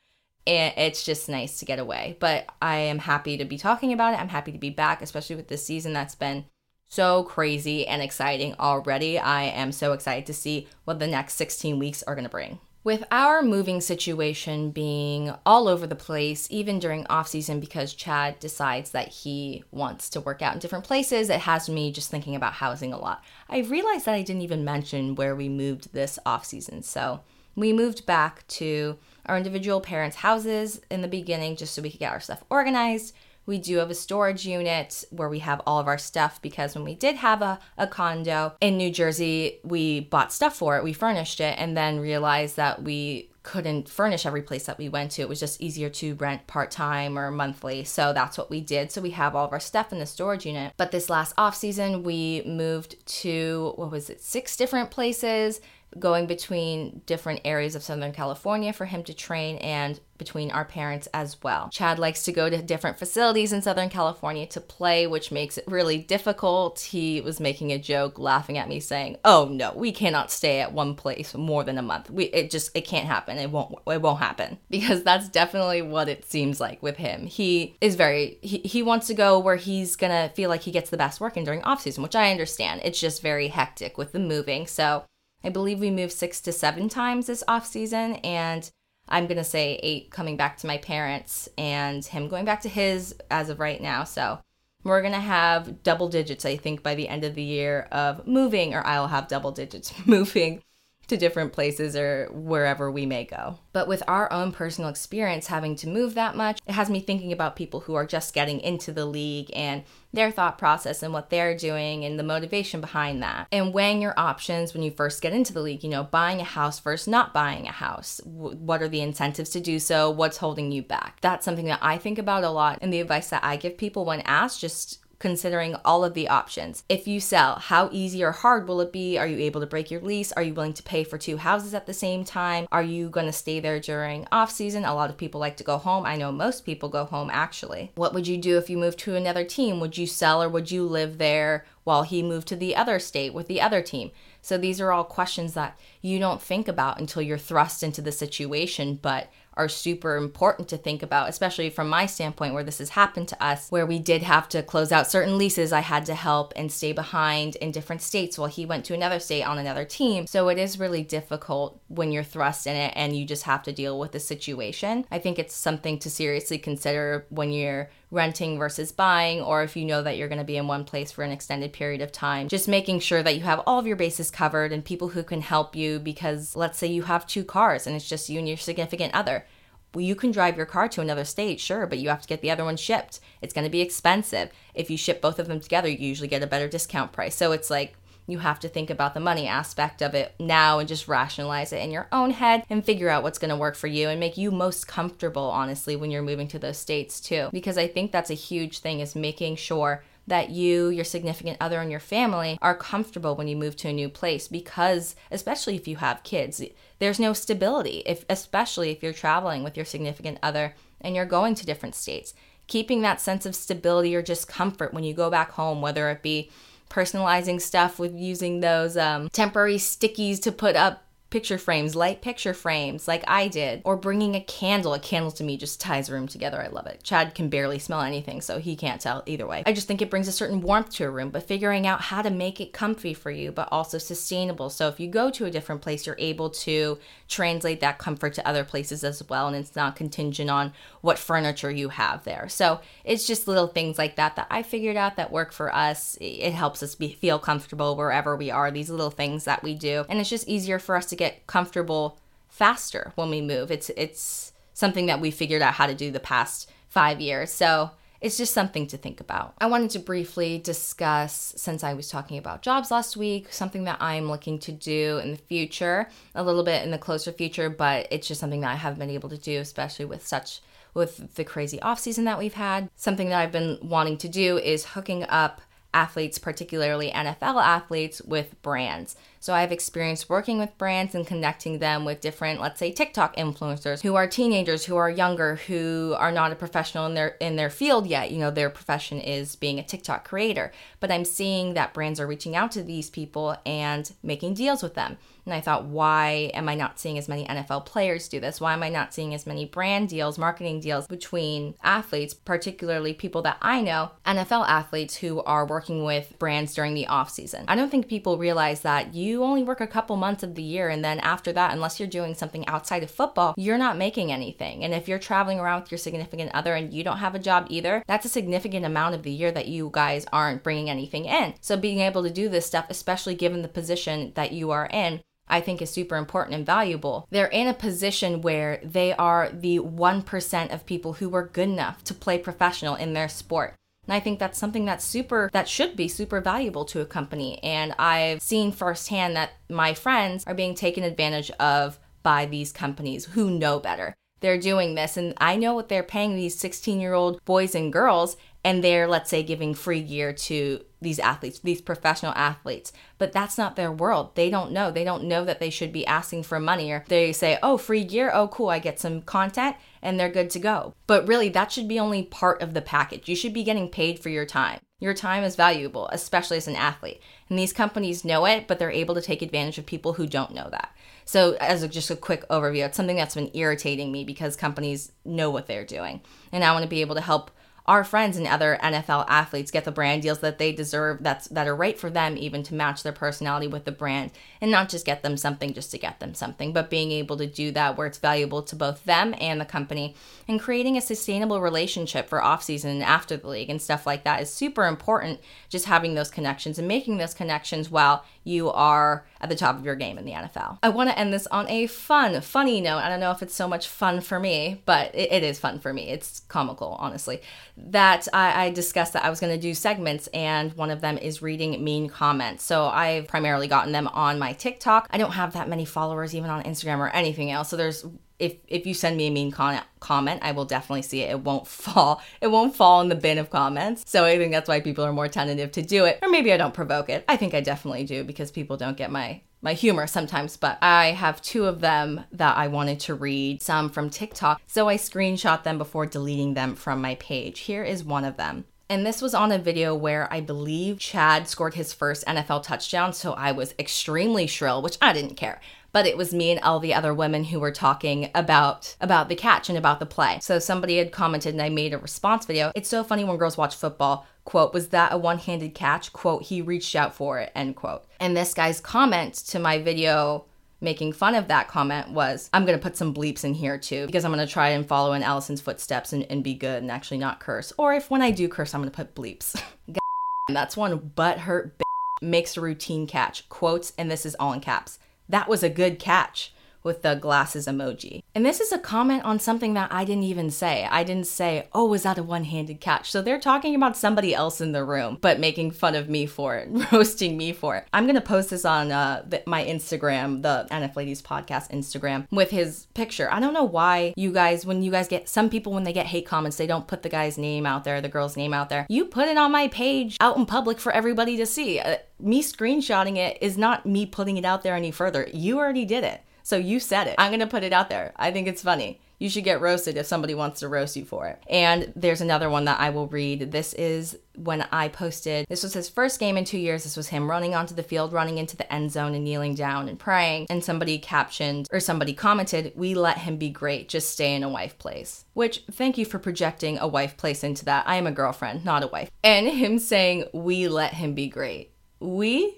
and 0.47 0.75
it's 0.77 1.05
just 1.05 1.29
nice 1.29 1.59
to 1.61 1.65
get 1.65 1.79
away. 1.79 2.17
But 2.19 2.47
I 2.61 2.77
am 2.77 2.99
happy 2.99 3.37
to 3.37 3.45
be 3.45 3.59
talking 3.59 3.93
about 3.93 4.15
it. 4.15 4.21
I'm 4.21 4.29
happy 4.29 4.53
to 4.53 4.59
be 4.59 4.71
back, 4.71 5.03
especially 5.03 5.37
with 5.37 5.49
this 5.49 5.65
season 5.65 5.93
that's 5.93 6.15
been 6.15 6.47
so 6.89 7.23
crazy 7.23 7.87
and 7.87 8.03
exciting 8.03 8.57
already. 8.59 9.19
I 9.19 9.45
am 9.45 9.71
so 9.71 9.93
excited 9.93 10.27
to 10.27 10.35
see 10.35 10.67
what 10.85 10.99
the 10.99 11.07
next 11.07 11.35
16 11.35 11.79
weeks 11.79 12.03
are 12.03 12.17
going 12.17 12.25
to 12.25 12.31
bring. 12.31 12.59
With 12.83 13.05
our 13.11 13.43
moving 13.43 13.83
situation 13.83 14.71
being 14.71 15.35
all 15.45 15.69
over 15.69 15.87
the 15.87 15.95
place, 15.95 16.47
even 16.51 16.79
during 16.79 17.07
off 17.09 17.29
season, 17.29 17.61
because 17.61 17.93
Chad 17.93 18.39
decides 18.39 18.93
that 18.93 19.09
he 19.09 19.65
wants 19.71 20.09
to 20.11 20.21
work 20.23 20.41
out 20.41 20.55
in 20.55 20.61
different 20.61 20.87
places, 20.87 21.29
it 21.29 21.41
has 21.41 21.69
me 21.69 21.93
just 21.93 22.11
thinking 22.11 22.35
about 22.35 22.55
housing 22.55 22.95
a 22.95 22.99
lot. 22.99 23.23
I 23.51 23.59
realized 23.59 24.07
that 24.07 24.15
I 24.15 24.23
didn't 24.23 24.43
even 24.43 24.65
mention 24.65 25.15
where 25.15 25.37
we 25.37 25.51
moved 25.51 25.93
this 25.93 26.19
off 26.25 26.47
season. 26.47 26.83
So 26.83 27.21
we 27.55 27.75
moved 27.75 28.07
back 28.07 28.47
to 28.49 28.97
our 29.27 29.37
individual 29.37 29.83
parents' 29.83 30.17
houses 30.17 30.81
in 30.91 31.03
the 31.03 31.09
beginning 31.09 31.57
just 31.57 31.75
so 31.75 31.83
we 31.83 31.91
could 31.91 32.01
get 32.01 32.13
our 32.13 32.21
stuff 32.21 32.45
organized. 32.49 33.15
We 33.51 33.59
do 33.59 33.79
have 33.79 33.91
a 33.91 33.97
storage 33.97 34.47
unit 34.47 35.03
where 35.11 35.29
we 35.29 35.41
have 35.41 35.61
all 35.67 35.81
of 35.81 35.89
our 35.89 35.99
stuff 35.99 36.41
because 36.41 36.77
when 36.77 36.85
we 36.85 36.95
did 36.95 37.17
have 37.17 37.43
a, 37.43 37.59
a 37.77 37.89
condo 37.89 38.53
in 38.61 38.77
New 38.77 38.93
Jersey, 38.93 39.59
we 39.65 39.99
bought 39.99 40.33
stuff 40.33 40.55
for 40.55 40.77
it, 40.77 40.85
we 40.85 40.93
furnished 40.93 41.41
it, 41.41 41.57
and 41.59 41.77
then 41.77 41.99
realized 41.99 42.55
that 42.55 42.85
we 42.85 43.29
couldn't 43.43 43.89
furnish 43.89 44.25
every 44.25 44.43
place 44.43 44.67
that 44.67 44.79
we 44.79 44.89
went 44.89 45.11
to. 45.13 45.23
It 45.23 45.29
was 45.29 45.41
just 45.41 45.61
easier 45.61 45.89
to 45.89 46.15
rent 46.15 46.47
part 46.47 46.71
time 46.71 47.19
or 47.19 47.33
monthly. 47.33 47.83
So 47.83 48.13
that's 48.13 48.39
what 48.39 48.51
we 48.51 48.61
did. 48.61 48.93
So 48.93 49.01
we 49.01 49.11
have 49.11 49.35
all 49.35 49.47
of 49.47 49.53
our 49.53 49.59
stuff 49.59 49.93
in 49.93 49.99
the 49.99 50.07
storage 50.07 50.47
unit. 50.47 50.73
But 50.77 50.93
this 50.93 51.11
last 51.11 51.35
off 51.37 51.57
season, 51.57 52.05
we 52.05 52.43
moved 52.47 53.05
to 53.23 53.73
what 53.75 53.91
was 53.91 54.11
it, 54.11 54.23
six 54.23 54.57
different 54.57 54.93
places 54.93 55.61
going 55.99 56.27
between 56.27 57.03
different 57.07 57.41
areas 57.45 57.75
of 57.75 57.83
Southern 57.83 58.13
California 58.13 58.73
for 58.73 58.87
him 58.87 59.03
to 59.05 59.15
train 59.15 59.57
and 59.57 60.01
between 60.21 60.51
our 60.51 60.67
parents 60.67 61.09
as 61.15 61.43
well. 61.43 61.71
Chad 61.73 61.99
likes 61.99 62.23
to 62.25 62.33
go 62.33 62.51
to 62.51 62.61
different 62.61 62.99
facilities 62.99 63.55
in 63.55 63.63
Southern 63.63 63.89
California 63.89 64.47
to 64.47 64.61
play, 64.61 65.07
which 65.07 65.33
makes 65.33 65.57
it 65.57 65.65
really 65.67 65.97
difficult. 65.97 66.79
He 66.79 67.23
was 67.23 67.41
making 67.41 67.73
a 67.73 67.79
joke, 67.79 68.19
laughing 68.19 68.59
at 68.59 68.69
me, 68.69 68.81
saying, 68.81 69.17
"Oh 69.25 69.49
no, 69.51 69.73
we 69.75 69.93
cannot 69.93 70.31
stay 70.31 70.61
at 70.61 70.75
one 70.75 70.95
place 70.95 71.35
more 71.35 71.65
than 71.65 71.79
a 71.79 71.83
month. 71.83 72.11
We 72.11 72.25
it 72.27 72.51
just 72.51 72.71
it 72.77 72.87
can't 72.87 73.07
happen. 73.07 73.39
It 73.39 73.51
won't 73.51 73.75
it 73.87 74.03
won't 74.03 74.21
happen." 74.21 74.59
Because 74.81 75.03
that's 75.03 75.29
definitely 75.29 75.83
what 75.83 76.09
it 76.09 76.25
seems 76.25 76.59
like 76.59 76.83
with 76.83 76.97
him. 76.97 77.27
He 77.27 77.77
is 77.81 77.97
very 77.97 78.39
he, 78.41 78.59
he 78.59 78.83
wants 78.83 79.07
to 79.09 79.15
go 79.15 79.39
where 79.39 79.57
he's 79.57 79.95
gonna 79.95 80.31
feel 80.35 80.49
like 80.49 80.63
he 80.63 80.71
gets 80.71 80.91
the 80.91 80.97
best 80.97 81.21
work 81.21 81.37
in 81.37 81.45
during 81.45 81.63
off 81.63 81.83
season, 81.83 82.03
which 82.03 82.17
I 82.17 82.31
understand. 82.31 82.81
It's 82.85 83.01
just 83.01 83.21
very 83.21 83.49
hectic 83.49 83.99
with 83.99 84.13
the 84.13 84.19
moving. 84.19 84.67
So 84.67 85.05
I 85.43 85.49
believe 85.49 85.81
we 85.81 85.91
moved 85.91 86.13
six 86.13 86.41
to 86.43 86.53
seven 86.53 86.89
times 86.89 87.27
this 87.27 87.45
off 87.49 87.67
season, 87.67 88.17
and 88.17 88.71
I'm 89.09 89.27
gonna 89.27 89.45
say 89.45 89.81
eight 89.83 90.11
coming 90.11 90.37
back 90.37 90.57
to 90.59 90.67
my 90.67 90.79
parents 90.79 91.49
and 91.59 92.05
him 92.05 92.29
going 92.29 92.45
back 92.45 92.61
to 92.63 92.69
his 92.69 93.15
as 93.31 93.49
of 93.49 93.59
right 93.59 93.81
now. 93.81 94.05
So 94.05 94.41
we're 94.85 95.03
gonna 95.03 95.21
have 95.21 95.83
double 95.83 96.09
digits, 96.09 96.45
I 96.45 96.57
think, 96.57 96.83
by 96.83 96.95
the 96.95 97.09
end 97.09 97.25
of 97.25 97.35
the 97.35 97.43
year 97.43 97.89
of 97.91 98.27
moving, 98.27 98.75
or 98.75 98.87
I'll 98.87 99.09
have 99.09 99.29
double 99.29 99.53
digits 99.53 99.93
moving 100.07 100.63
to 101.11 101.17
different 101.17 101.53
places 101.53 101.97
or 101.97 102.29
wherever 102.33 102.91
we 102.91 103.05
may 103.05 103.25
go. 103.25 103.59
But 103.73 103.89
with 103.89 104.03
our 104.09 104.33
own 104.33 104.53
personal 104.53 104.89
experience 104.89 105.49
having 105.49 105.77
to 105.77 105.89
move 105.89 106.15
that 106.15 106.37
much, 106.37 106.61
it 106.67 106.73
has 106.73 106.89
me 106.89 107.01
thinking 107.01 107.33
about 107.33 107.57
people 107.57 107.81
who 107.81 107.95
are 107.95 108.07
just 108.07 108.33
getting 108.33 108.61
into 108.61 108.93
the 108.93 109.05
league 109.05 109.51
and 109.55 109.83
their 110.13 110.31
thought 110.31 110.57
process 110.57 111.03
and 111.03 111.13
what 111.13 111.31
they're 111.31 111.57
doing 111.57 112.05
and 112.05 112.19
the 112.19 112.23
motivation 112.23 112.81
behind 112.81 113.23
that. 113.23 113.49
And 113.51 113.75
weighing 113.75 114.01
your 114.01 114.15
options 114.17 114.73
when 114.73 114.83
you 114.83 114.91
first 114.91 115.21
get 115.21 115.33
into 115.33 115.53
the 115.53 115.63
league, 115.63 115.83
you 115.83 115.91
know, 115.91 116.05
buying 116.05 116.41
a 116.41 116.45
house 116.45 116.79
versus 116.79 117.09
not 117.09 117.35
buying 117.35 117.67
a 117.67 117.73
house. 117.73 118.21
what 118.25 118.83
are 118.83 118.89
the 118.89 119.01
incentives 119.01 119.51
to 119.51 119.61
do 119.61 119.79
so? 119.79 120.11
What's 120.11 120.39
holding 120.39 120.71
you 120.71 120.83
back? 120.83 121.21
That's 121.21 121.45
something 121.45 121.67
that 121.67 121.81
I 121.83 121.99
think 121.99 122.19
about 122.19 122.45
a 122.45 122.51
lot. 122.51 122.79
And 122.81 122.93
the 122.93 123.01
advice 123.01 123.31
that 123.31 123.45
I 123.45 123.57
give 123.57 123.77
people 123.77 124.05
when 124.05 124.21
asked 124.23 124.61
just 124.61 125.00
considering 125.21 125.77
all 125.85 126.05
of 126.05 126.15
the 126.15 126.29
options. 126.29 126.83
If 126.89 127.07
you 127.07 127.21
sell, 127.21 127.57
how 127.57 127.91
easy 127.93 128.25
or 128.25 128.33
hard 128.33 128.67
will 128.67 128.81
it 128.81 128.93
be? 128.93 129.19
Are 129.19 129.27
you 129.27 129.39
able 129.39 129.61
to 129.61 129.67
break 129.67 129.91
your 129.91 130.01
lease? 130.01 130.33
Are 130.33 130.43
you 130.43 130.55
willing 130.55 130.73
to 130.73 130.83
pay 130.83 131.05
for 131.05 131.19
two 131.19 131.37
houses 131.37 131.75
at 131.75 131.87
the 131.87 131.95
same 131.95 132.25
time? 132.25 132.67
Are 132.73 132.83
you 132.83 133.09
going 133.09 133.27
to 133.27 133.33
stay 133.33 133.61
there 133.61 133.79
during 133.79 134.27
off 134.33 134.51
season? 134.51 134.85
A 134.85 134.95
lot 134.95 135.11
of 135.11 135.19
people 135.19 135.39
like 135.39 135.59
to 135.59 135.65
go 135.65 135.79
home. 135.79 136.05
I 136.05 136.17
know 136.17 136.33
most 136.33 136.65
people 136.65 136.89
go 136.89 137.05
home 137.05 137.31
actually. 137.33 137.93
What 137.95 138.15
would 138.15 138.27
you 138.27 138.39
do 138.39 138.57
if 138.57 138.69
you 138.69 138.79
moved 138.79 138.99
to 139.01 139.15
another 139.15 139.45
team? 139.45 139.79
Would 139.79 139.97
you 139.97 140.07
sell 140.07 140.43
or 140.43 140.49
would 140.49 140.71
you 140.71 140.85
live 140.85 141.19
there 141.19 141.67
while 141.85 142.03
he 142.03 142.23
moved 142.23 142.49
to 142.49 142.57
the 142.57 142.75
other 142.75 142.99
state 142.99 143.35
with 143.35 143.47
the 143.47 143.61
other 143.61 143.83
team? 143.83 144.11
So 144.43 144.57
these 144.57 144.81
are 144.81 144.91
all 144.91 145.05
questions 145.05 145.53
that 145.53 145.79
you 146.01 146.19
don't 146.19 146.41
think 146.41 146.67
about 146.67 146.99
until 146.99 147.21
you're 147.21 147.37
thrust 147.37 147.83
into 147.83 148.01
the 148.01 148.13
situation, 148.13 148.99
but 149.01 149.31
are 149.61 149.69
super 149.69 150.17
important 150.17 150.69
to 150.69 150.79
think 150.79 151.03
about, 151.03 151.29
especially 151.29 151.69
from 151.69 151.87
my 151.87 152.07
standpoint 152.07 152.55
where 152.55 152.65
this 152.65 152.79
has 152.79 152.89
happened 152.91 153.29
to 153.29 153.45
us, 153.45 153.69
where 153.69 153.85
we 153.85 153.99
did 153.99 154.23
have 154.23 154.49
to 154.49 154.63
close 154.63 154.91
out 154.91 155.11
certain 155.11 155.37
leases. 155.37 155.71
I 155.71 155.81
had 155.81 156.07
to 156.07 156.15
help 156.15 156.55
and 156.57 156.73
stay 156.73 156.93
behind 156.93 157.57
in 157.57 157.71
different 157.71 158.01
states 158.01 158.39
while 158.39 158.49
he 158.49 158.65
went 158.65 158.87
to 158.87 158.95
another 158.95 159.21
state 159.21 159.43
on 159.43 159.59
another 159.59 159.85
team. 159.85 160.27
So 160.27 160.49
it 160.49 160.57
is 160.57 160.81
really 160.81 161.03
difficult 161.03 161.79
when 161.89 162.11
you're 162.11 162.25
thrust 162.25 162.67
in 162.67 162.75
it 162.75 162.95
and 162.97 163.15
you 163.15 163.27
just 163.27 163.43
have 163.43 163.63
to 163.65 163.73
deal 163.73 163.99
with 163.99 164.13
the 164.13 164.21
situation. 164.21 165.05
I 165.11 165.19
think 165.19 165.39
it's 165.39 165.55
something 165.55 165.99
to 165.99 166.09
seriously 166.09 166.57
consider 166.57 167.27
when 167.29 167.53
you're 167.53 167.91
renting 168.11 168.59
versus 168.59 168.93
buying, 168.93 169.41
or 169.41 169.63
if 169.63 169.77
you 169.77 169.85
know 169.85 170.03
that 170.03 170.17
you're 170.17 170.29
going 170.29 170.39
to 170.39 170.45
be 170.45 170.57
in 170.57 170.67
one 170.67 170.85
place 170.85 171.13
for 171.13 171.23
an 171.23 171.31
extended 171.31 171.73
period 171.73 172.01
of 172.01 172.11
time, 172.11 172.49
just 172.49 172.69
making 172.69 173.01
sure 173.01 173.23
that 173.23 173.37
you 173.37 173.43
have 173.43 173.63
all 173.67 173.79
of 173.79 173.87
your 173.87 173.97
bases 173.97 174.31
covered 174.31 174.73
and 174.73 174.85
people 174.85 175.09
who 175.09 175.23
can 175.23 175.41
help 175.41 175.77
you. 175.77 175.99
Because 175.99 176.57
let's 176.57 176.79
say 176.79 176.87
you 176.87 177.03
have 177.03 177.27
two 177.27 177.45
cars 177.45 177.87
and 177.87 177.95
it's 177.95 178.09
just 178.09 178.29
you 178.29 178.39
and 178.39 178.49
your 178.49 178.57
significant 178.57 179.15
other. 179.15 179.47
Well, 179.95 180.05
you 180.05 180.15
can 180.15 180.31
drive 180.31 180.57
your 180.57 180.67
car 180.67 180.89
to 180.89 181.01
another 181.01 181.25
state, 181.25 181.59
sure, 181.59 181.85
but 181.87 181.99
you 181.99 182.11
have 182.11 182.23
to 182.23 182.29
get 182.29 182.43
the 182.43 182.51
other 182.51 182.65
one 182.65 182.77
shipped. 182.77 183.19
It's 183.43 183.53
going 183.53 183.65
to 183.65 183.71
be 183.71 183.81
expensive. 183.81 184.51
If 184.73 184.89
you 184.89 184.97
ship 184.97 185.21
both 185.21 185.41
of 185.41 185.49
them 185.49 185.59
together, 185.59 185.89
you 185.89 185.99
usually 185.99 186.29
get 186.29 186.45
a 186.45 186.47
better 186.47 186.69
discount 186.69 187.13
price. 187.13 187.35
So 187.35 187.51
it's 187.51 187.71
like 187.71 187.97
you 188.27 188.39
have 188.39 188.61
to 188.61 188.69
think 188.69 188.91
about 188.91 189.15
the 189.15 189.21
money 189.21 189.47
aspect 189.47 190.03
of 190.03 190.15
it 190.15 190.35
now 190.39 190.79
and 190.79 190.89
just 190.89 191.09
rationalize 191.09 191.73
it 191.73 191.83
in 191.83 191.91
your 191.91 192.09
own 192.13 192.31
head 192.31 192.65
and 192.71 192.85
figure 192.85 193.09
out 193.09 193.23
what's 193.23 193.39
going 193.39 193.51
to 193.51 193.57
work 193.57 193.77
for 193.77 193.87
you 193.87 194.09
and 194.09 194.21
make 194.21 194.37
you 194.37 194.51
most 194.51 194.87
comfortable 194.87 195.51
honestly 195.51 195.97
when 195.97 196.11
you're 196.11 196.23
moving 196.23 196.49
to 196.49 196.59
those 196.59 196.79
states 196.79 197.21
too 197.21 197.49
because 197.53 197.77
i 197.77 197.87
think 197.87 198.13
that's 198.13 198.31
a 198.31 198.35
huge 198.35 198.79
thing 198.79 199.01
is 199.01 199.15
making 199.17 199.57
sure 199.57 200.03
that 200.31 200.51
you, 200.51 200.89
your 200.89 201.05
significant 201.05 201.59
other, 201.61 201.81
and 201.81 201.91
your 201.91 202.01
family 202.01 202.57
are 202.63 202.75
comfortable 202.75 203.37
when 203.37 203.49
you 203.49 203.57
move 203.57 203.77
to 203.77 203.89
a 203.89 203.93
new 203.93 204.09
place 204.09 204.49
because, 204.49 205.15
especially 205.31 205.77
if 205.77 205.87
you 205.87 205.97
have 205.97 206.23
kids, 206.23 206.63
there's 206.99 207.21
no 207.21 207.33
stability, 207.33 208.03
if, 208.07 208.25
especially 208.31 208.91
if 208.91 209.03
you're 209.03 209.13
traveling 209.13 209.63
with 209.63 209.77
your 209.77 209.85
significant 209.85 210.39
other 210.43 210.75
and 211.01 211.15
you're 211.15 211.27
going 211.27 211.55
to 211.55 211.67
different 211.67 211.95
states. 211.95 212.33
Keeping 212.69 213.03
that 213.03 213.21
sense 213.21 213.45
of 213.45 213.57
stability 213.57 214.15
or 214.15 214.23
just 214.23 214.47
comfort 214.47 214.95
when 214.95 215.03
you 215.05 215.13
go 215.13 215.31
back 215.31 215.51
home, 215.53 215.81
whether 215.81 216.09
it 216.11 216.23
be 216.23 216.51
personalizing 216.91 217.61
stuff 217.61 217.99
with 217.99 218.15
using 218.15 218.61
those 218.61 218.97
um, 218.97 219.29
temporary 219.31 219.77
stickies 219.77 220.43
to 220.43 220.53
put 220.53 220.77
up 220.77 221.05
picture 221.31 221.59
frames, 221.59 221.95
light 221.95 222.21
picture 222.21 222.53
frames, 222.53 223.07
like 223.07 223.25
I 223.29 223.47
did, 223.49 223.83
or 223.85 223.97
bringing 223.97 224.35
a 224.35 224.41
candle. 224.41 224.95
A 224.95 224.99
candle 224.99 225.31
to 225.33 225.45
me 225.45 225.57
just 225.57 225.81
ties 225.81 226.09
a 226.09 226.13
room 226.13 226.27
together. 226.27 226.61
I 226.61 226.67
love 226.67 226.87
it. 226.87 227.03
Chad 227.05 227.35
can 227.35 227.49
barely 227.49 227.79
smell 227.79 228.03
anything, 228.03 228.41
so 228.41 228.59
he 228.59 228.75
can't 228.75 229.01
tell 229.01 229.23
either 229.27 229.47
way. 229.47 229.63
I 229.65 229.73
just 229.73 229.87
think 229.87 230.03
it 230.03 230.11
brings 230.11 230.27
a 230.27 230.33
certain 230.33 230.61
warmth 230.61 230.91
to 230.91 231.05
a 231.05 231.11
room, 231.11 231.31
but 231.31 231.47
figuring 231.47 231.87
out 231.87 232.01
how 232.01 232.21
to 232.23 232.31
make 232.31 232.61
it 232.61 232.73
comfy 232.73 233.15
for 233.15 233.31
you, 233.31 233.53
but 233.53 233.69
also 233.71 233.97
sustainable. 233.97 234.71
So 234.71 234.89
if 234.89 234.99
you 234.99 235.09
go 235.09 235.31
to 235.31 235.45
a 235.45 235.51
different 235.51 235.83
place, 235.83 236.05
you're 236.05 236.17
able 236.19 236.51
to 236.51 236.99
translate 237.29 237.81
that 237.81 237.99
comfort 237.99 238.35
to 238.35 238.47
other 238.47 238.65
places 238.65 239.05
as 239.05 239.23
well, 239.29 239.47
and 239.47 239.57
it's 239.57 239.77
not 239.77 239.95
contingent 239.95 240.51
on 240.51 240.73
what 241.01 241.19
furniture 241.19 241.71
you 241.71 241.91
have 241.91 242.25
there. 242.25 242.49
So 242.49 242.81
it's 243.05 243.27
just 243.27 243.47
little 243.47 243.69
things 243.69 243.99
like 243.99 244.17
that 244.17 244.35
that 244.35 244.49
I 244.51 244.65
figured 244.65 244.97
out 244.97 245.15
that 245.17 245.31
work 245.31 245.53
for 245.53 245.73
us. 245.73 246.19
It 246.21 246.53
helps 246.53 246.83
us 246.83 246.97
be, 246.97 247.13
feel 247.13 247.39
comfortable 247.39 247.97
wherever 247.97 248.37
we 248.37 248.51
are, 248.51 248.71
these 248.73 248.91
little 248.91 249.11
things 249.11 249.45
that 249.45 249.63
we 249.63 249.75
do. 249.75 250.05
And 250.09 250.19
it's 250.19 250.29
just 250.29 250.49
easier 250.49 250.81
for 250.81 250.97
us 250.97 251.07
to 251.07 251.20
get 251.21 251.47
comfortable 251.47 252.19
faster 252.49 253.13
when 253.15 253.31
we 253.31 253.41
move. 253.41 253.71
It's 253.71 253.91
it's 253.91 254.53
something 254.73 255.07
that 255.07 255.21
we 255.21 255.31
figured 255.31 255.63
out 255.63 255.75
how 255.75 255.87
to 255.87 255.95
do 255.95 256.11
the 256.11 256.19
past 256.19 256.69
5 256.89 257.21
years. 257.21 257.53
So 257.53 257.91
it's 258.21 258.37
just 258.37 258.55
something 258.55 258.87
to 258.89 258.97
think 258.97 259.21
about. 259.21 259.55
I 259.59 259.67
wanted 259.67 259.91
to 259.91 259.99
briefly 259.99 260.59
discuss, 260.59 261.55
since 261.57 261.85
I 261.85 261.95
was 261.95 262.09
talking 262.09 262.39
about 262.39 262.63
jobs 262.63 262.91
last 262.91 263.17
week, 263.17 263.53
something 263.53 263.85
that 263.85 264.01
I'm 264.01 264.29
looking 264.29 264.59
to 264.61 264.73
do 264.73 265.21
in 265.23 265.31
the 265.31 265.37
future, 265.37 266.09
a 266.35 266.43
little 266.43 266.63
bit 266.63 266.83
in 266.83 266.91
the 266.91 266.99
closer 266.99 267.33
future, 267.33 267.71
but 267.71 268.09
it's 268.11 268.29
just 268.29 268.41
something 268.41 268.63
that 268.63 268.73
I 268.73 268.77
haven't 268.77 268.99
been 268.99 269.11
able 269.11 269.29
to 269.31 269.39
do, 269.39 269.59
especially 269.61 270.07
with 270.07 270.27
such 270.27 270.61
with 270.93 271.35
the 271.35 271.45
crazy 271.45 271.81
off 271.83 272.01
season 272.01 272.25
that 272.25 272.39
we've 272.39 272.55
had. 272.55 272.91
Something 272.97 273.29
that 273.29 273.41
I've 273.41 273.53
been 273.53 273.79
wanting 273.83 274.19
to 274.19 274.29
do 274.29 274.59
is 274.59 274.87
hooking 274.95 275.25
up 275.25 275.61
athletes, 275.93 276.39
particularly 276.39 277.11
NFL 277.11 277.63
athletes, 277.63 278.21
with 278.23 278.61
brands. 278.63 279.17
So 279.43 279.55
I 279.55 279.63
have 279.63 279.73
experience 279.73 280.29
working 280.29 280.59
with 280.59 280.77
brands 280.77 281.15
and 281.15 281.27
connecting 281.27 281.79
them 281.79 282.05
with 282.05 282.21
different, 282.21 282.61
let's 282.61 282.79
say 282.79 282.93
TikTok 282.93 283.37
influencers 283.37 284.03
who 284.03 284.15
are 284.15 284.27
teenagers, 284.27 284.85
who 284.85 284.97
are 284.97 285.09
younger, 285.09 285.57
who 285.67 286.15
are 286.19 286.31
not 286.31 286.53
a 286.53 286.57
professional 286.57 287.07
in 287.07 287.15
their 287.15 287.29
in 287.41 287.57
their 287.57 287.71
field 287.71 288.07
yet. 288.07 288.31
You 288.31 288.39
know, 288.39 288.51
their 288.51 288.69
profession 288.69 289.19
is 289.19 289.57
being 289.57 289.79
a 289.79 289.83
TikTok 289.83 290.29
creator. 290.29 290.73
But 291.01 291.11
I'm 291.11 291.25
seeing 291.25 291.73
that 291.73 291.95
brands 291.95 292.21
are 292.21 292.27
reaching 292.27 292.55
out 292.55 292.71
to 292.73 292.83
these 292.83 293.09
people 293.09 293.57
and 293.65 294.13
making 294.23 294.55
deals 294.55 294.83
with 294.83 294.95
them. 294.95 295.17
And 295.47 295.55
I 295.55 295.61
thought, 295.63 295.87
why 295.87 296.51
am 296.55 296.69
I 296.69 296.75
not 296.75 297.01
seeing 297.01 297.17
as 297.17 297.29
many 297.29 297.47
NFL 297.47 297.87
players 297.87 298.29
do 298.29 298.41
this? 298.41 298.61
Why 298.61 298.75
am 298.75 298.83
I 298.83 298.89
not 298.89 299.15
seeing 299.15 299.35
as 299.35 299.47
many 299.47 299.65
brand 299.65 300.11
deals, 300.11 300.39
marketing 300.39 300.81
deals 300.81 301.07
between 301.07 301.75
athletes, 301.83 302.35
particularly 302.35 303.15
people 303.15 303.43
that 303.43 303.57
I 303.63 303.81
know, 303.81 304.11
NFL 304.27 304.69
athletes 304.69 305.17
who 305.17 305.43
are 305.43 305.67
working 305.67 306.05
with 306.05 306.39
brands 306.39 306.75
during 306.75 306.95
the 306.95 307.07
off 307.07 307.31
season? 307.31 307.65
I 307.69 307.75
don't 307.75 307.91
think 307.91 308.07
people 308.07 308.39
realize 308.39 308.83
that 308.83 309.15
you 309.15 309.30
you 309.31 309.45
only 309.45 309.63
work 309.63 309.81
a 309.81 309.87
couple 309.87 310.17
months 310.17 310.43
of 310.43 310.55
the 310.55 310.63
year. 310.63 310.89
And 310.89 311.05
then 311.05 311.21
after 311.21 311.53
that, 311.53 311.73
unless 311.73 311.99
you're 311.99 312.09
doing 312.09 312.35
something 312.35 312.67
outside 312.67 313.03
of 313.03 313.11
football, 313.11 313.55
you're 313.57 313.79
not 313.79 313.97
making 313.97 314.33
anything. 314.33 314.85
And 314.85 314.93
if 314.93 315.09
you're 315.09 315.19
traveling 315.19 315.59
around 315.59 315.83
with 315.83 315.93
your 315.93 315.99
significant 315.99 316.51
other 316.53 316.75
and 316.75 316.93
you 316.93 317.05
don't 317.05 317.19
have 317.19 317.35
a 317.35 317.39
job 317.39 317.67
either, 317.71 318.03
that's 318.07 318.27
a 318.27 318.31
significant 318.31 318.85
amount 318.85 319.15
of 319.15 319.23
the 319.23 319.31
year 319.31 319.53
that 319.53 319.69
you 319.69 319.91
guys 319.93 320.27
aren't 320.33 320.63
bringing 320.63 320.91
anything 320.91 321.25
in. 321.25 321.55
So 321.61 321.77
being 321.77 322.01
able 322.01 322.23
to 322.25 322.31
do 322.31 322.49
this 322.49 322.67
stuff, 322.67 322.87
especially 322.91 323.35
given 323.35 323.63
the 323.63 323.69
position 323.69 324.33
that 324.35 324.53
you 324.53 324.71
are 324.71 324.89
in, 324.93 325.21
I 325.51 325.61
think 325.61 325.83
is 325.83 325.91
super 325.91 326.17
important 326.17 326.55
and 326.55 326.65
valuable. 326.65 327.27
They're 327.31 327.47
in 327.47 327.67
a 327.67 327.75
position 327.75 328.41
where 328.41 328.81
they 328.85 329.13
are 329.13 329.51
the 329.53 329.81
1% 329.81 330.73
of 330.73 330.87
people 330.87 331.15
who 331.15 331.35
are 331.35 331.47
good 331.47 331.69
enough 331.69 332.05
to 332.05 332.15
play 332.15 332.39
professional 332.39 332.95
in 332.95 333.15
their 333.15 333.29
sport. 333.29 333.75
And 334.07 334.15
I 334.15 334.21
think 334.21 334.39
that's 334.39 334.59
something 334.59 334.85
that's 334.85 335.05
super, 335.05 335.51
that 335.53 335.69
should 335.69 335.97
be 335.97 336.09
super 336.09 336.41
valuable 336.41 336.85
to 336.87 337.01
a 337.01 337.07
company. 337.07 337.63
And 337.63 337.95
I've 337.99 338.43
seen 338.43 338.73
firsthand 338.73 339.37
that 339.37 339.53
my 339.69 339.95
friends 339.95 340.45
are 340.47 340.55
being 340.55 340.75
taken 340.75 341.05
advantage 341.05 341.51
of 341.53 341.99
by 342.23 342.47
these 342.47 342.73
companies 342.73 343.27
who 343.27 343.51
know 343.51 343.79
better. 343.79 344.15
They're 344.41 344.59
doing 344.59 344.95
this, 344.95 345.19
and 345.19 345.35
I 345.37 345.57
know 345.57 345.75
what 345.75 345.91
they're 345.91 346.03
paying 346.03 346.35
these 346.35 346.59
16 346.59 346.99
year 346.99 347.13
old 347.13 347.45
boys 347.45 347.75
and 347.75 347.93
girls, 347.93 348.37
and 348.63 348.85
they're, 348.85 349.09
let's 349.09 349.31
say, 349.31 349.43
giving 349.43 349.75
free 349.75 350.03
gear 350.03 350.33
to 350.33 350.85
these 351.01 351.19
athletes, 351.19 351.61
these 351.61 351.81
professional 351.81 352.33
athletes. 352.35 352.93
But 353.17 353.33
that's 353.33 353.57
not 353.57 353.75
their 353.75 353.91
world. 353.91 354.35
They 354.35 354.51
don't 354.51 354.73
know. 354.73 354.91
They 354.91 355.05
don't 355.05 355.25
know 355.25 355.45
that 355.47 355.61
they 355.61 355.71
should 355.71 355.93
be 355.93 356.07
asking 356.07 356.43
for 356.43 356.61
money, 356.61 356.91
or 356.93 357.05
they 357.09 357.33
say, 357.33 357.59
oh, 357.63 357.79
free 357.79 358.05
gear, 358.05 358.31
oh, 358.35 358.49
cool, 358.49 358.69
I 358.69 358.79
get 358.79 359.01
some 359.01 359.23
content 359.23 359.77
and 360.03 360.19
they're 360.19 360.31
good 360.31 360.51
to 360.51 360.59
go. 360.59 360.95
But 361.07 361.27
really, 361.27 361.49
that 361.51 361.73
should 361.73 361.89
be 361.89 361.99
only 361.99 362.25
part 362.25 362.61
of 362.61 362.75
the 362.75 362.83
package. 362.83 363.29
You 363.29 363.37
should 363.37 363.55
be 363.55 363.65
getting 363.65 363.89
paid 363.89 364.19
for 364.19 364.29
your 364.29 364.47
time. 364.47 364.81
Your 364.99 365.15
time 365.15 365.45
is 365.45 365.57
valuable, 365.57 366.09
especially 366.13 366.59
as 366.59 366.69
an 366.69 366.77
athlete. 366.77 367.23
And 367.49 367.59
these 367.59 367.73
companies 367.73 368.25
know 368.25 368.45
it, 368.45 368.67
but 368.67 368.79
they're 368.79 368.91
able 368.91 369.15
to 369.15 369.23
take 369.23 369.41
advantage 369.41 369.79
of 369.79 369.87
people 369.87 370.15
who 370.15 370.27
don't 370.27 370.55
know 370.55 370.69
that. 370.71 370.95
So, 371.25 371.57
as 371.61 371.83
a, 371.83 371.89
just 371.89 372.11
a 372.11 372.17
quick 372.17 372.47
overview, 372.49 372.85
it's 372.85 372.97
something 372.97 373.17
that's 373.17 373.35
been 373.35 373.51
irritating 373.55 374.13
me 374.13 374.25
because 374.25 374.57
companies 374.57 375.13
know 375.25 375.49
what 375.51 375.67
they're 375.67 375.87
doing. 375.87 376.21
And 376.53 376.63
I 376.63 376.73
want 376.73 376.83
to 376.83 376.89
be 376.89 377.01
able 377.01 377.15
to 377.15 377.21
help 377.23 377.51
our 377.91 378.05
friends 378.05 378.37
and 378.37 378.47
other 378.47 378.79
NFL 378.81 379.25
athletes 379.27 379.73
get 379.73 379.85
the 379.85 379.91
brand 379.91 380.23
deals 380.23 380.39
that 380.39 380.59
they 380.59 380.71
deserve 380.71 381.25
that's 381.25 381.49
that 381.49 381.67
are 381.67 381.75
right 381.75 381.99
for 381.99 382.09
them 382.09 382.39
even 382.39 382.63
to 382.63 382.73
match 382.73 383.03
their 383.03 383.13
personality 383.13 383.67
with 383.67 383.85
the 383.85 383.91
brand 383.91 384.31
and 384.61 384.71
not 384.71 384.89
just 384.89 385.05
get 385.05 385.25
them 385.25 385.37
something 385.37 385.75
just 385.75 385.91
to 385.91 385.99
get 385.99 386.21
them 386.21 386.33
something 386.33 386.73
but 386.73 386.89
being 386.89 387.11
able 387.11 387.37
to 387.37 387.49
do 387.49 387.73
that 387.73 387.99
where 387.99 388.07
it's 388.07 388.19
valuable 388.19 388.63
to 388.63 388.77
both 388.77 389.03
them 389.07 389.35
and 389.41 389.61
the 389.61 389.65
company 389.65 390.15
and 390.47 390.61
creating 390.61 390.97
a 390.97 391.01
sustainable 391.01 391.61
relationship 391.61 392.29
for 392.29 392.41
off 392.41 392.63
season 392.63 392.93
and 392.93 393.03
after 393.03 393.37
the 393.37 393.49
league 393.49 393.69
and 393.69 393.83
stuff 393.83 394.07
like 394.07 394.23
that 394.23 394.41
is 394.41 394.49
super 394.49 394.87
important 394.87 395.41
just 395.69 395.87
having 395.87 396.15
those 396.15 396.31
connections 396.31 396.79
and 396.79 396.87
making 396.87 397.17
those 397.17 397.35
connections 397.35 397.91
while 397.91 398.25
you 398.45 398.71
are 398.71 399.27
at 399.41 399.49
the 399.49 399.57
top 399.57 399.77
of 399.77 399.85
your 399.85 399.95
game 399.95 400.19
in 400.19 400.25
the 400.25 400.33
NFL. 400.33 400.79
I 400.83 400.89
want 400.89 401.11
to 401.11 401.19
end 401.19 401.33
this 401.33 401.47
on 401.49 401.69
a 401.69 401.87
fun, 401.87 402.41
funny 402.41 402.81
note. 402.81 402.99
I 402.99 403.09
don't 403.09 403.21
know 403.21 403.31
if 403.31 403.43
it's 403.43 403.55
so 403.55 403.69
much 403.69 403.89
fun 403.89 404.21
for 404.21 404.39
me, 404.39 404.83
but 404.87 405.15
it, 405.15 405.33
it 405.33 405.43
is 405.43 405.59
fun 405.59 405.79
for 405.79 405.93
me. 405.93 406.09
It's 406.09 406.41
comical, 406.41 406.97
honestly. 406.99 407.41
That 407.89 408.29
I, 408.33 408.67
I 408.67 408.71
discussed 408.71 409.15
that 409.15 409.25
I 409.25 409.31
was 409.31 409.41
going 409.41 409.53
to 409.53 409.61
do 409.61 409.75
segments, 409.75 410.29
and 410.29 410.73
one 410.75 410.91
of 410.91 411.01
them 411.01 411.19
is 411.19 411.43
reading 411.43 411.83
mean 411.83 412.09
comments. 412.09 412.65
So 412.65 412.87
I've 412.87 413.27
primarily 413.27 413.69
gotten 413.69 413.93
them 413.93 414.07
on 414.09 414.39
my 414.39 414.53
TikTok. 414.53 415.09
I 415.11 415.19
don't 415.19 415.33
have 415.33 415.55
that 415.55 415.69
many 415.69 415.85
followers 415.85 416.35
even 416.35 416.51
on 416.51 416.63
Instagram 416.65 416.99
or 416.99 417.09
anything 417.09 417.51
else. 417.51 417.69
So 417.69 417.77
there's 417.77 418.05
if 418.41 418.57
if 418.67 418.87
you 418.87 418.95
send 418.95 419.17
me 419.17 419.29
a 419.29 419.31
mean 419.31 419.53
con- 419.53 419.83
comment, 420.01 420.41
I 420.43 420.53
will 420.53 420.65
definitely 420.65 421.03
see 421.03 421.21
it. 421.21 421.31
It 421.31 421.41
won't 421.41 421.67
fall. 421.69 422.21
It 422.41 422.49
won't 422.49 422.75
fall 422.75 423.01
in 423.01 423.09
the 423.09 423.15
bin 423.15 423.39
of 423.39 423.51
comments. 423.51 424.05
So 424.07 424.25
I 424.25 424.39
think 424.39 424.53
that's 424.53 424.69
why 424.69 424.81
people 424.81 425.05
are 425.05 425.13
more 425.13 425.29
tentative 425.29 425.71
to 425.73 425.83
do 425.83 426.07
it. 426.07 426.19
Or 426.23 426.29
maybe 426.29 426.53
I 426.53 426.57
don't 426.57 426.75
provoke 426.75 427.09
it. 427.09 427.25
I 427.29 427.37
think 427.37 427.55
I 427.55 427.61
definitely 427.61 428.05
do 428.05 428.25
because 428.25 428.51
people 428.51 428.77
don't 428.77 428.97
get 428.97 429.11
my 429.11 429.43
my 429.63 429.75
humor 429.75 430.07
sometimes, 430.07 430.57
but 430.57 430.79
I 430.81 431.09
have 431.09 431.43
two 431.43 431.67
of 431.67 431.81
them 431.81 432.25
that 432.33 432.57
I 432.57 432.69
wanted 432.69 432.99
to 433.01 433.15
read, 433.15 433.63
some 433.63 433.91
from 433.91 434.09
TikTok. 434.09 434.61
So 434.67 434.89
I 434.89 434.97
screenshot 434.97 435.63
them 435.65 435.77
before 435.79 436.07
deleting 436.07 436.55
them 436.55 436.75
from 436.75 437.03
my 437.03 437.17
page. 437.17 437.61
Here 437.61 437.85
is 437.85 438.03
one 438.03 438.25
of 438.25 438.37
them. 438.37 438.65
And 438.89 439.07
this 439.07 439.23
was 439.23 439.35
on 439.35 439.53
a 439.53 439.59
video 439.59 439.95
where 439.95 440.27
I 440.33 440.41
believe 440.41 440.99
Chad 440.99 441.47
scored 441.47 441.75
his 441.75 441.93
first 441.93 442.27
NFL 442.27 442.65
touchdown, 442.65 443.13
so 443.13 443.35
I 443.35 443.53
was 443.53 443.75
extremely 443.79 444.49
shrill, 444.49 444.83
which 444.83 444.99
I 445.01 445.13
didn't 445.13 445.37
care. 445.37 445.61
but 445.93 446.07
it 446.07 446.17
was 446.17 446.33
me 446.33 446.51
and 446.51 446.61
all 446.61 446.81
the 446.81 446.95
other 446.95 447.13
women 447.13 447.45
who 447.45 447.61
were 447.61 447.73
talking 447.73 448.31
about 448.35 448.97
about 449.01 449.29
the 449.29 449.35
catch 449.35 449.69
and 449.69 449.77
about 449.79 450.01
the 450.01 450.07
play. 450.07 450.39
So 450.41 450.59
somebody 450.59 450.99
had 450.99 451.13
commented 451.13 451.55
and 451.55 451.63
I 451.63 451.69
made 451.69 451.93
a 451.93 451.99
response 451.99 452.47
video. 452.47 452.73
It's 452.75 452.89
so 452.89 453.03
funny 453.03 453.25
when 453.25 453.37
girls 453.37 453.57
watch 453.57 453.75
football. 453.77 454.27
Quote, 454.51 454.75
was 454.75 454.89
that 454.89 455.13
a 455.13 455.17
one-handed 455.17 455.77
catch? 455.77 456.13
Quote, 456.13 456.43
he 456.43 456.61
reached 456.61 456.97
out 456.97 457.15
for 457.15 457.39
it, 457.39 457.53
end 457.55 457.77
quote. 457.77 458.05
And 458.19 458.37
this 458.37 458.53
guy's 458.53 458.81
comment 458.81 459.35
to 459.35 459.61
my 459.61 459.81
video 459.81 460.45
making 460.81 461.13
fun 461.13 461.37
of 461.37 461.47
that 461.47 461.69
comment 461.69 462.11
was 462.11 462.51
I'm 462.53 462.67
gonna 462.67 462.77
put 462.77 462.97
some 462.97 463.15
bleeps 463.15 463.45
in 463.45 463.55
here 463.55 463.79
too 463.79 464.07
because 464.07 464.25
I'm 464.25 464.33
gonna 464.33 464.49
try 464.49 464.71
and 464.71 464.85
follow 464.85 465.13
in 465.13 465.23
Allison's 465.23 465.61
footsteps 465.61 466.13
and, 466.13 466.27
and 466.29 466.43
be 466.43 466.55
good 466.55 466.83
and 466.83 466.91
actually 466.91 467.19
not 467.19 467.39
curse. 467.39 467.73
Or 467.79 467.95
if 467.95 468.11
when 468.11 468.23
I 468.23 468.33
do 468.33 468.49
curse, 468.49 468.75
I'm 468.75 468.81
gonna 468.81 468.91
put 468.91 469.15
bleeps. 469.15 469.63
That's 470.49 470.77
one 470.77 470.99
butthurt 470.99 471.79
b- 471.79 471.85
makes 472.21 472.57
a 472.57 472.61
routine 472.61 473.07
catch. 473.07 473.49
Quotes, 473.51 473.93
and 473.97 474.11
this 474.11 474.27
is 474.27 474.35
all 474.41 474.53
in 474.53 474.59
caps. 474.59 474.99
That 475.29 475.49
was 475.49 475.63
a 475.63 475.71
good 475.71 476.01
catch 476.01 476.53
with 476.83 477.03
the 477.03 477.15
glasses 477.15 477.67
emoji. 477.67 478.23
And 478.35 478.45
this 478.45 478.61
is 478.61 478.73
a 478.73 478.79
comment 478.79 479.25
on 479.25 479.39
something 479.39 479.75
that 479.75 479.93
I 479.93 480.05
didn't 480.05 480.25
even 480.25 480.51
say. 480.51 480.87
I 480.91 481.05
didn't 481.05 481.27
say, 481.27 481.69
oh, 481.73 481.87
was 481.87 482.05
that 482.05 482.19
a 482.19 482.23
one 482.23 482.45
handed 482.45 482.81
catch? 482.81 483.11
So 483.11 483.23
they're 483.23 483.41
talking 483.41 483.75
about 483.75 483.97
somebody 483.97 484.35
else 484.35 484.61
in 484.61 484.73
the 484.73 484.85
room, 484.85 485.19
but 485.21 485.41
making 485.41 485.73
fun 485.73 485.95
of 485.95 486.09
me 486.09 486.27
for 486.27 486.57
it, 486.57 486.69
roasting 486.93 487.37
me 487.37 487.53
for 487.53 487.77
it. 487.77 487.87
I'm 487.93 488.07
gonna 488.07 488.21
post 488.21 488.51
this 488.51 488.65
on 488.65 488.93
uh, 488.93 489.25
the, 489.27 489.43
my 489.47 489.65
Instagram, 489.65 490.43
the 490.43 490.67
NF 490.71 490.97
Ladies 490.97 491.23
Podcast 491.23 491.71
Instagram, 491.71 492.27
with 492.31 492.51
his 492.51 492.87
picture. 492.95 493.31
I 493.31 493.41
don't 493.41 493.55
know 493.55 493.65
why 493.65 494.15
you 494.17 494.33
guys, 494.33 494.65
when 494.65 494.83
you 494.83 494.91
guys 494.91 495.09
get, 495.09 495.29
some 495.29 495.51
people, 495.51 495.73
when 495.73 495.85
they 495.85 495.93
get 495.93 496.07
hate 496.07 496.27
comments, 496.27 496.57
they 496.57 496.67
don't 496.67 496.87
put 496.87 497.03
the 497.03 497.09
guy's 497.09 497.39
name 497.39 497.67
out 497.67 497.85
there, 497.85 498.01
the 498.01 498.09
girl's 498.09 498.37
name 498.37 498.55
out 498.55 498.69
there. 498.69 498.87
You 498.89 499.05
put 499.05 499.29
it 499.29 499.37
on 499.37 499.53
my 499.53 499.69
page 499.69 500.17
out 500.21 500.37
in 500.37 500.47
public 500.47 500.79
for 500.79 500.93
everybody 500.93 501.37
to 501.37 501.47
see. 501.47 501.79
Uh, 501.79 501.97
me 502.19 502.43
screenshotting 502.43 503.17
it 503.17 503.39
is 503.41 503.57
not 503.57 503.87
me 503.87 504.07
putting 504.07 504.37
it 504.37 504.45
out 504.45 504.63
there 504.63 504.75
any 504.75 504.91
further. 504.91 505.29
You 505.33 505.59
already 505.59 505.85
did 505.85 506.05
it. 506.05 506.23
So 506.51 506.57
you 506.57 506.81
said 506.81 507.07
it. 507.07 507.15
I'm 507.17 507.31
going 507.31 507.39
to 507.39 507.47
put 507.47 507.63
it 507.63 507.73
out 507.73 507.91
there. 507.91 508.13
I 508.17 508.33
think 508.33 508.49
it's 508.49 508.61
funny. 508.61 509.01
You 509.21 509.31
should 509.31 509.45
get 509.45 509.61
roasted 509.61 509.97
if 509.97 510.07
somebody 510.07 510.35
wants 510.35 510.59
to 510.59 510.69
roast 510.69 510.97
you 510.97 511.05
for 511.05 511.29
it. 511.29 511.41
And 511.49 511.93
there's 511.95 512.21
another 512.21 512.51
one 512.51 512.65
that 512.65 512.81
I 512.81 512.91
will 512.91 513.07
read. 513.07 513.53
This 513.53 513.73
is 513.75 514.19
when 514.35 514.63
I 514.73 514.89
posted, 514.89 515.47
this 515.49 515.63
was 515.63 515.75
his 515.75 515.89
first 515.89 516.19
game 516.19 516.37
in 516.37 516.45
two 516.45 516.59
years. 516.59 516.83
This 516.83 516.97
was 516.97 517.07
him 517.07 517.31
running 517.31 517.55
onto 517.55 517.77
the 517.77 517.85
field, 517.85 518.13
running 518.13 518.37
into 518.37 518.57
the 518.57 518.73
end 518.73 518.91
zone 518.91 519.15
and 519.15 519.23
kneeling 519.23 519.55
down 519.55 519.89
and 519.89 519.97
praying. 519.97 520.49
And 520.51 520.65
somebody 520.65 520.99
captioned 520.99 521.69
or 521.71 521.79
somebody 521.79 522.15
commented, 522.15 522.73
We 522.75 522.97
let 522.97 523.19
him 523.19 523.37
be 523.37 523.51
great, 523.51 523.89
just 523.89 524.11
stay 524.11 524.35
in 524.35 524.43
a 524.43 524.49
wife 524.49 524.77
place. 524.77 525.27
Which, 525.35 525.63
thank 525.71 525.99
you 525.99 526.05
for 526.05 526.19
projecting 526.19 526.79
a 526.79 526.89
wife 526.89 527.17
place 527.17 527.45
into 527.45 527.65
that. 527.67 527.87
I 527.87 527.95
am 527.95 528.09
a 528.09 528.11
girlfriend, 528.11 528.65
not 528.65 528.83
a 528.83 528.89
wife. 528.89 529.09
And 529.23 529.47
him 529.47 529.79
saying, 529.79 530.25
We 530.33 530.67
let 530.67 530.95
him 530.95 531.15
be 531.15 531.29
great. 531.29 531.75
We? 532.01 532.57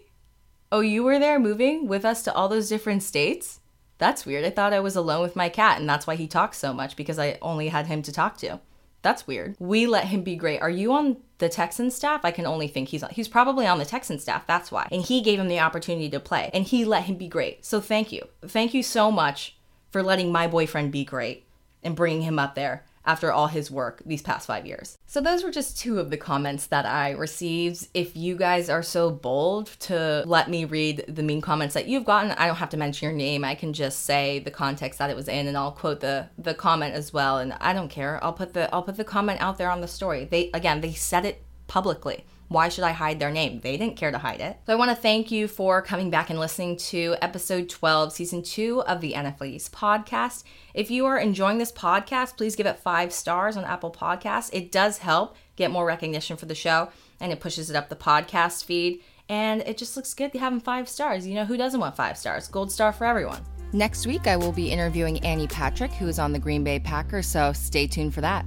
Oh, 0.70 0.80
you 0.80 1.04
were 1.04 1.18
there 1.18 1.38
moving 1.38 1.86
with 1.88 2.06
us 2.06 2.22
to 2.22 2.32
all 2.32 2.48
those 2.48 2.70
different 2.70 3.02
states? 3.02 3.58
That's 4.02 4.26
weird. 4.26 4.44
I 4.44 4.50
thought 4.50 4.72
I 4.72 4.80
was 4.80 4.96
alone 4.96 5.22
with 5.22 5.36
my 5.36 5.48
cat, 5.48 5.78
and 5.78 5.88
that's 5.88 6.08
why 6.08 6.16
he 6.16 6.26
talks 6.26 6.58
so 6.58 6.72
much 6.72 6.96
because 6.96 7.20
I 7.20 7.38
only 7.40 7.68
had 7.68 7.86
him 7.86 8.02
to 8.02 8.10
talk 8.10 8.36
to. 8.38 8.58
That's 9.00 9.28
weird. 9.28 9.54
We 9.60 9.86
let 9.86 10.06
him 10.06 10.24
be 10.24 10.34
great. 10.34 10.60
Are 10.60 10.68
you 10.68 10.92
on 10.92 11.18
the 11.38 11.48
Texan 11.48 11.88
staff? 11.88 12.24
I 12.24 12.32
can 12.32 12.44
only 12.44 12.66
think 12.66 12.88
he's 12.88 13.04
on, 13.04 13.10
he's 13.10 13.28
probably 13.28 13.64
on 13.64 13.78
the 13.78 13.84
Texan 13.84 14.18
staff. 14.18 14.44
That's 14.44 14.72
why. 14.72 14.88
And 14.90 15.02
he 15.02 15.22
gave 15.22 15.38
him 15.38 15.46
the 15.46 15.60
opportunity 15.60 16.10
to 16.10 16.18
play, 16.18 16.50
and 16.52 16.64
he 16.64 16.84
let 16.84 17.04
him 17.04 17.14
be 17.14 17.28
great. 17.28 17.64
So 17.64 17.80
thank 17.80 18.10
you, 18.10 18.26
thank 18.44 18.74
you 18.74 18.82
so 18.82 19.12
much 19.12 19.56
for 19.92 20.02
letting 20.02 20.32
my 20.32 20.48
boyfriend 20.48 20.90
be 20.90 21.04
great 21.04 21.46
and 21.84 21.94
bringing 21.94 22.22
him 22.22 22.40
up 22.40 22.56
there 22.56 22.84
after 23.04 23.32
all 23.32 23.48
his 23.48 23.70
work 23.70 24.02
these 24.06 24.22
past 24.22 24.46
five 24.46 24.66
years. 24.66 24.98
So, 25.06 25.20
those 25.20 25.42
were 25.44 25.50
just 25.50 25.78
two 25.78 25.98
of 25.98 26.10
the 26.10 26.16
comments 26.16 26.66
that 26.66 26.86
I 26.86 27.10
received. 27.10 27.88
If 27.94 28.16
you 28.16 28.36
guys 28.36 28.68
are 28.68 28.82
so 28.82 29.10
bold 29.10 29.66
to 29.80 30.22
let 30.26 30.50
me 30.50 30.64
read 30.64 31.04
the 31.08 31.22
mean 31.22 31.40
comments 31.40 31.74
that 31.74 31.86
you've 31.86 32.04
gotten, 32.04 32.32
I 32.32 32.46
don't 32.46 32.56
have 32.56 32.70
to 32.70 32.76
mention 32.76 33.06
your 33.06 33.16
name. 33.16 33.44
I 33.44 33.54
can 33.54 33.72
just 33.72 34.04
say 34.04 34.38
the 34.38 34.50
context 34.50 34.98
that 34.98 35.10
it 35.10 35.16
was 35.16 35.28
in 35.28 35.46
and 35.46 35.56
I'll 35.56 35.72
quote 35.72 36.00
the 36.00 36.28
the 36.38 36.54
comment 36.54 36.94
as 36.94 37.12
well 37.12 37.38
and 37.38 37.52
I 37.54 37.72
don't 37.72 37.88
care. 37.88 38.22
I'll 38.22 38.32
put 38.32 38.54
the 38.54 38.72
I'll 38.74 38.82
put 38.82 38.96
the 38.96 39.04
comment 39.04 39.40
out 39.40 39.58
there 39.58 39.70
on 39.70 39.80
the 39.80 39.88
story. 39.88 40.24
They 40.24 40.50
again, 40.54 40.80
they 40.80 40.92
said 40.92 41.24
it 41.24 41.42
publicly. 41.66 42.24
Why 42.52 42.68
should 42.68 42.84
I 42.84 42.92
hide 42.92 43.18
their 43.18 43.30
name? 43.30 43.60
They 43.60 43.78
didn't 43.78 43.96
care 43.96 44.10
to 44.10 44.18
hide 44.18 44.40
it. 44.40 44.58
So 44.66 44.72
I 44.72 44.76
want 44.76 44.90
to 44.90 44.94
thank 44.94 45.30
you 45.30 45.48
for 45.48 45.80
coming 45.80 46.10
back 46.10 46.28
and 46.28 46.38
listening 46.38 46.76
to 46.76 47.16
episode 47.22 47.70
12, 47.70 48.12
season 48.12 48.42
2 48.42 48.82
of 48.82 49.00
the 49.00 49.14
NF 49.14 49.40
Ladies 49.40 49.70
podcast. 49.70 50.44
If 50.74 50.90
you 50.90 51.06
are 51.06 51.18
enjoying 51.18 51.56
this 51.56 51.72
podcast, 51.72 52.36
please 52.36 52.54
give 52.54 52.66
it 52.66 52.78
5 52.78 53.12
stars 53.12 53.56
on 53.56 53.64
Apple 53.64 53.90
Podcasts. 53.90 54.50
It 54.52 54.70
does 54.70 54.98
help 54.98 55.36
get 55.56 55.70
more 55.70 55.86
recognition 55.86 56.36
for 56.36 56.46
the 56.46 56.54
show 56.54 56.90
and 57.20 57.32
it 57.32 57.40
pushes 57.40 57.70
it 57.70 57.76
up 57.76 57.88
the 57.88 57.96
podcast 57.96 58.64
feed 58.64 59.02
and 59.30 59.62
it 59.62 59.78
just 59.78 59.96
looks 59.96 60.12
good 60.12 60.34
having 60.34 60.60
5 60.60 60.88
stars. 60.88 61.26
You 61.26 61.34
know 61.34 61.46
who 61.46 61.56
doesn't 61.56 61.80
want 61.80 61.96
5 61.96 62.18
stars? 62.18 62.48
Gold 62.48 62.70
star 62.70 62.92
for 62.92 63.06
everyone. 63.06 63.40
Next 63.72 64.06
week, 64.06 64.26
I 64.26 64.36
will 64.36 64.52
be 64.52 64.70
interviewing 64.70 65.24
Annie 65.24 65.46
Patrick, 65.46 65.92
who 65.92 66.06
is 66.06 66.18
on 66.18 66.32
the 66.32 66.38
Green 66.38 66.62
Bay 66.62 66.78
Packers, 66.78 67.26
so 67.26 67.54
stay 67.54 67.86
tuned 67.86 68.12
for 68.12 68.20
that. 68.20 68.44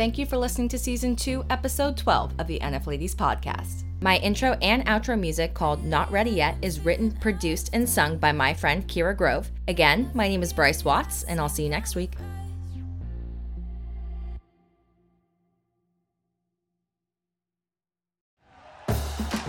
Thank 0.00 0.16
you 0.16 0.24
for 0.24 0.38
listening 0.38 0.68
to 0.68 0.78
season 0.78 1.14
two, 1.14 1.44
episode 1.50 1.94
12 1.94 2.32
of 2.38 2.46
the 2.46 2.58
NF 2.60 2.86
Ladies 2.86 3.14
podcast. 3.14 3.84
My 4.00 4.16
intro 4.16 4.52
and 4.62 4.82
outro 4.86 5.20
music 5.20 5.52
called 5.52 5.84
Not 5.84 6.10
Ready 6.10 6.30
Yet 6.30 6.56
is 6.62 6.80
written, 6.80 7.10
produced, 7.10 7.68
and 7.74 7.86
sung 7.86 8.16
by 8.16 8.32
my 8.32 8.54
friend 8.54 8.88
Kira 8.88 9.14
Grove. 9.14 9.50
Again, 9.68 10.10
my 10.14 10.26
name 10.26 10.42
is 10.42 10.54
Bryce 10.54 10.86
Watts, 10.86 11.24
and 11.24 11.38
I'll 11.38 11.50
see 11.50 11.64
you 11.64 11.68
next 11.68 11.96
week. 11.96 12.14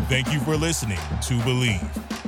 Thank 0.10 0.34
you 0.34 0.42
for 0.42 0.58
listening 0.58 0.98
to 0.98 1.36
Bleav. 1.46 2.21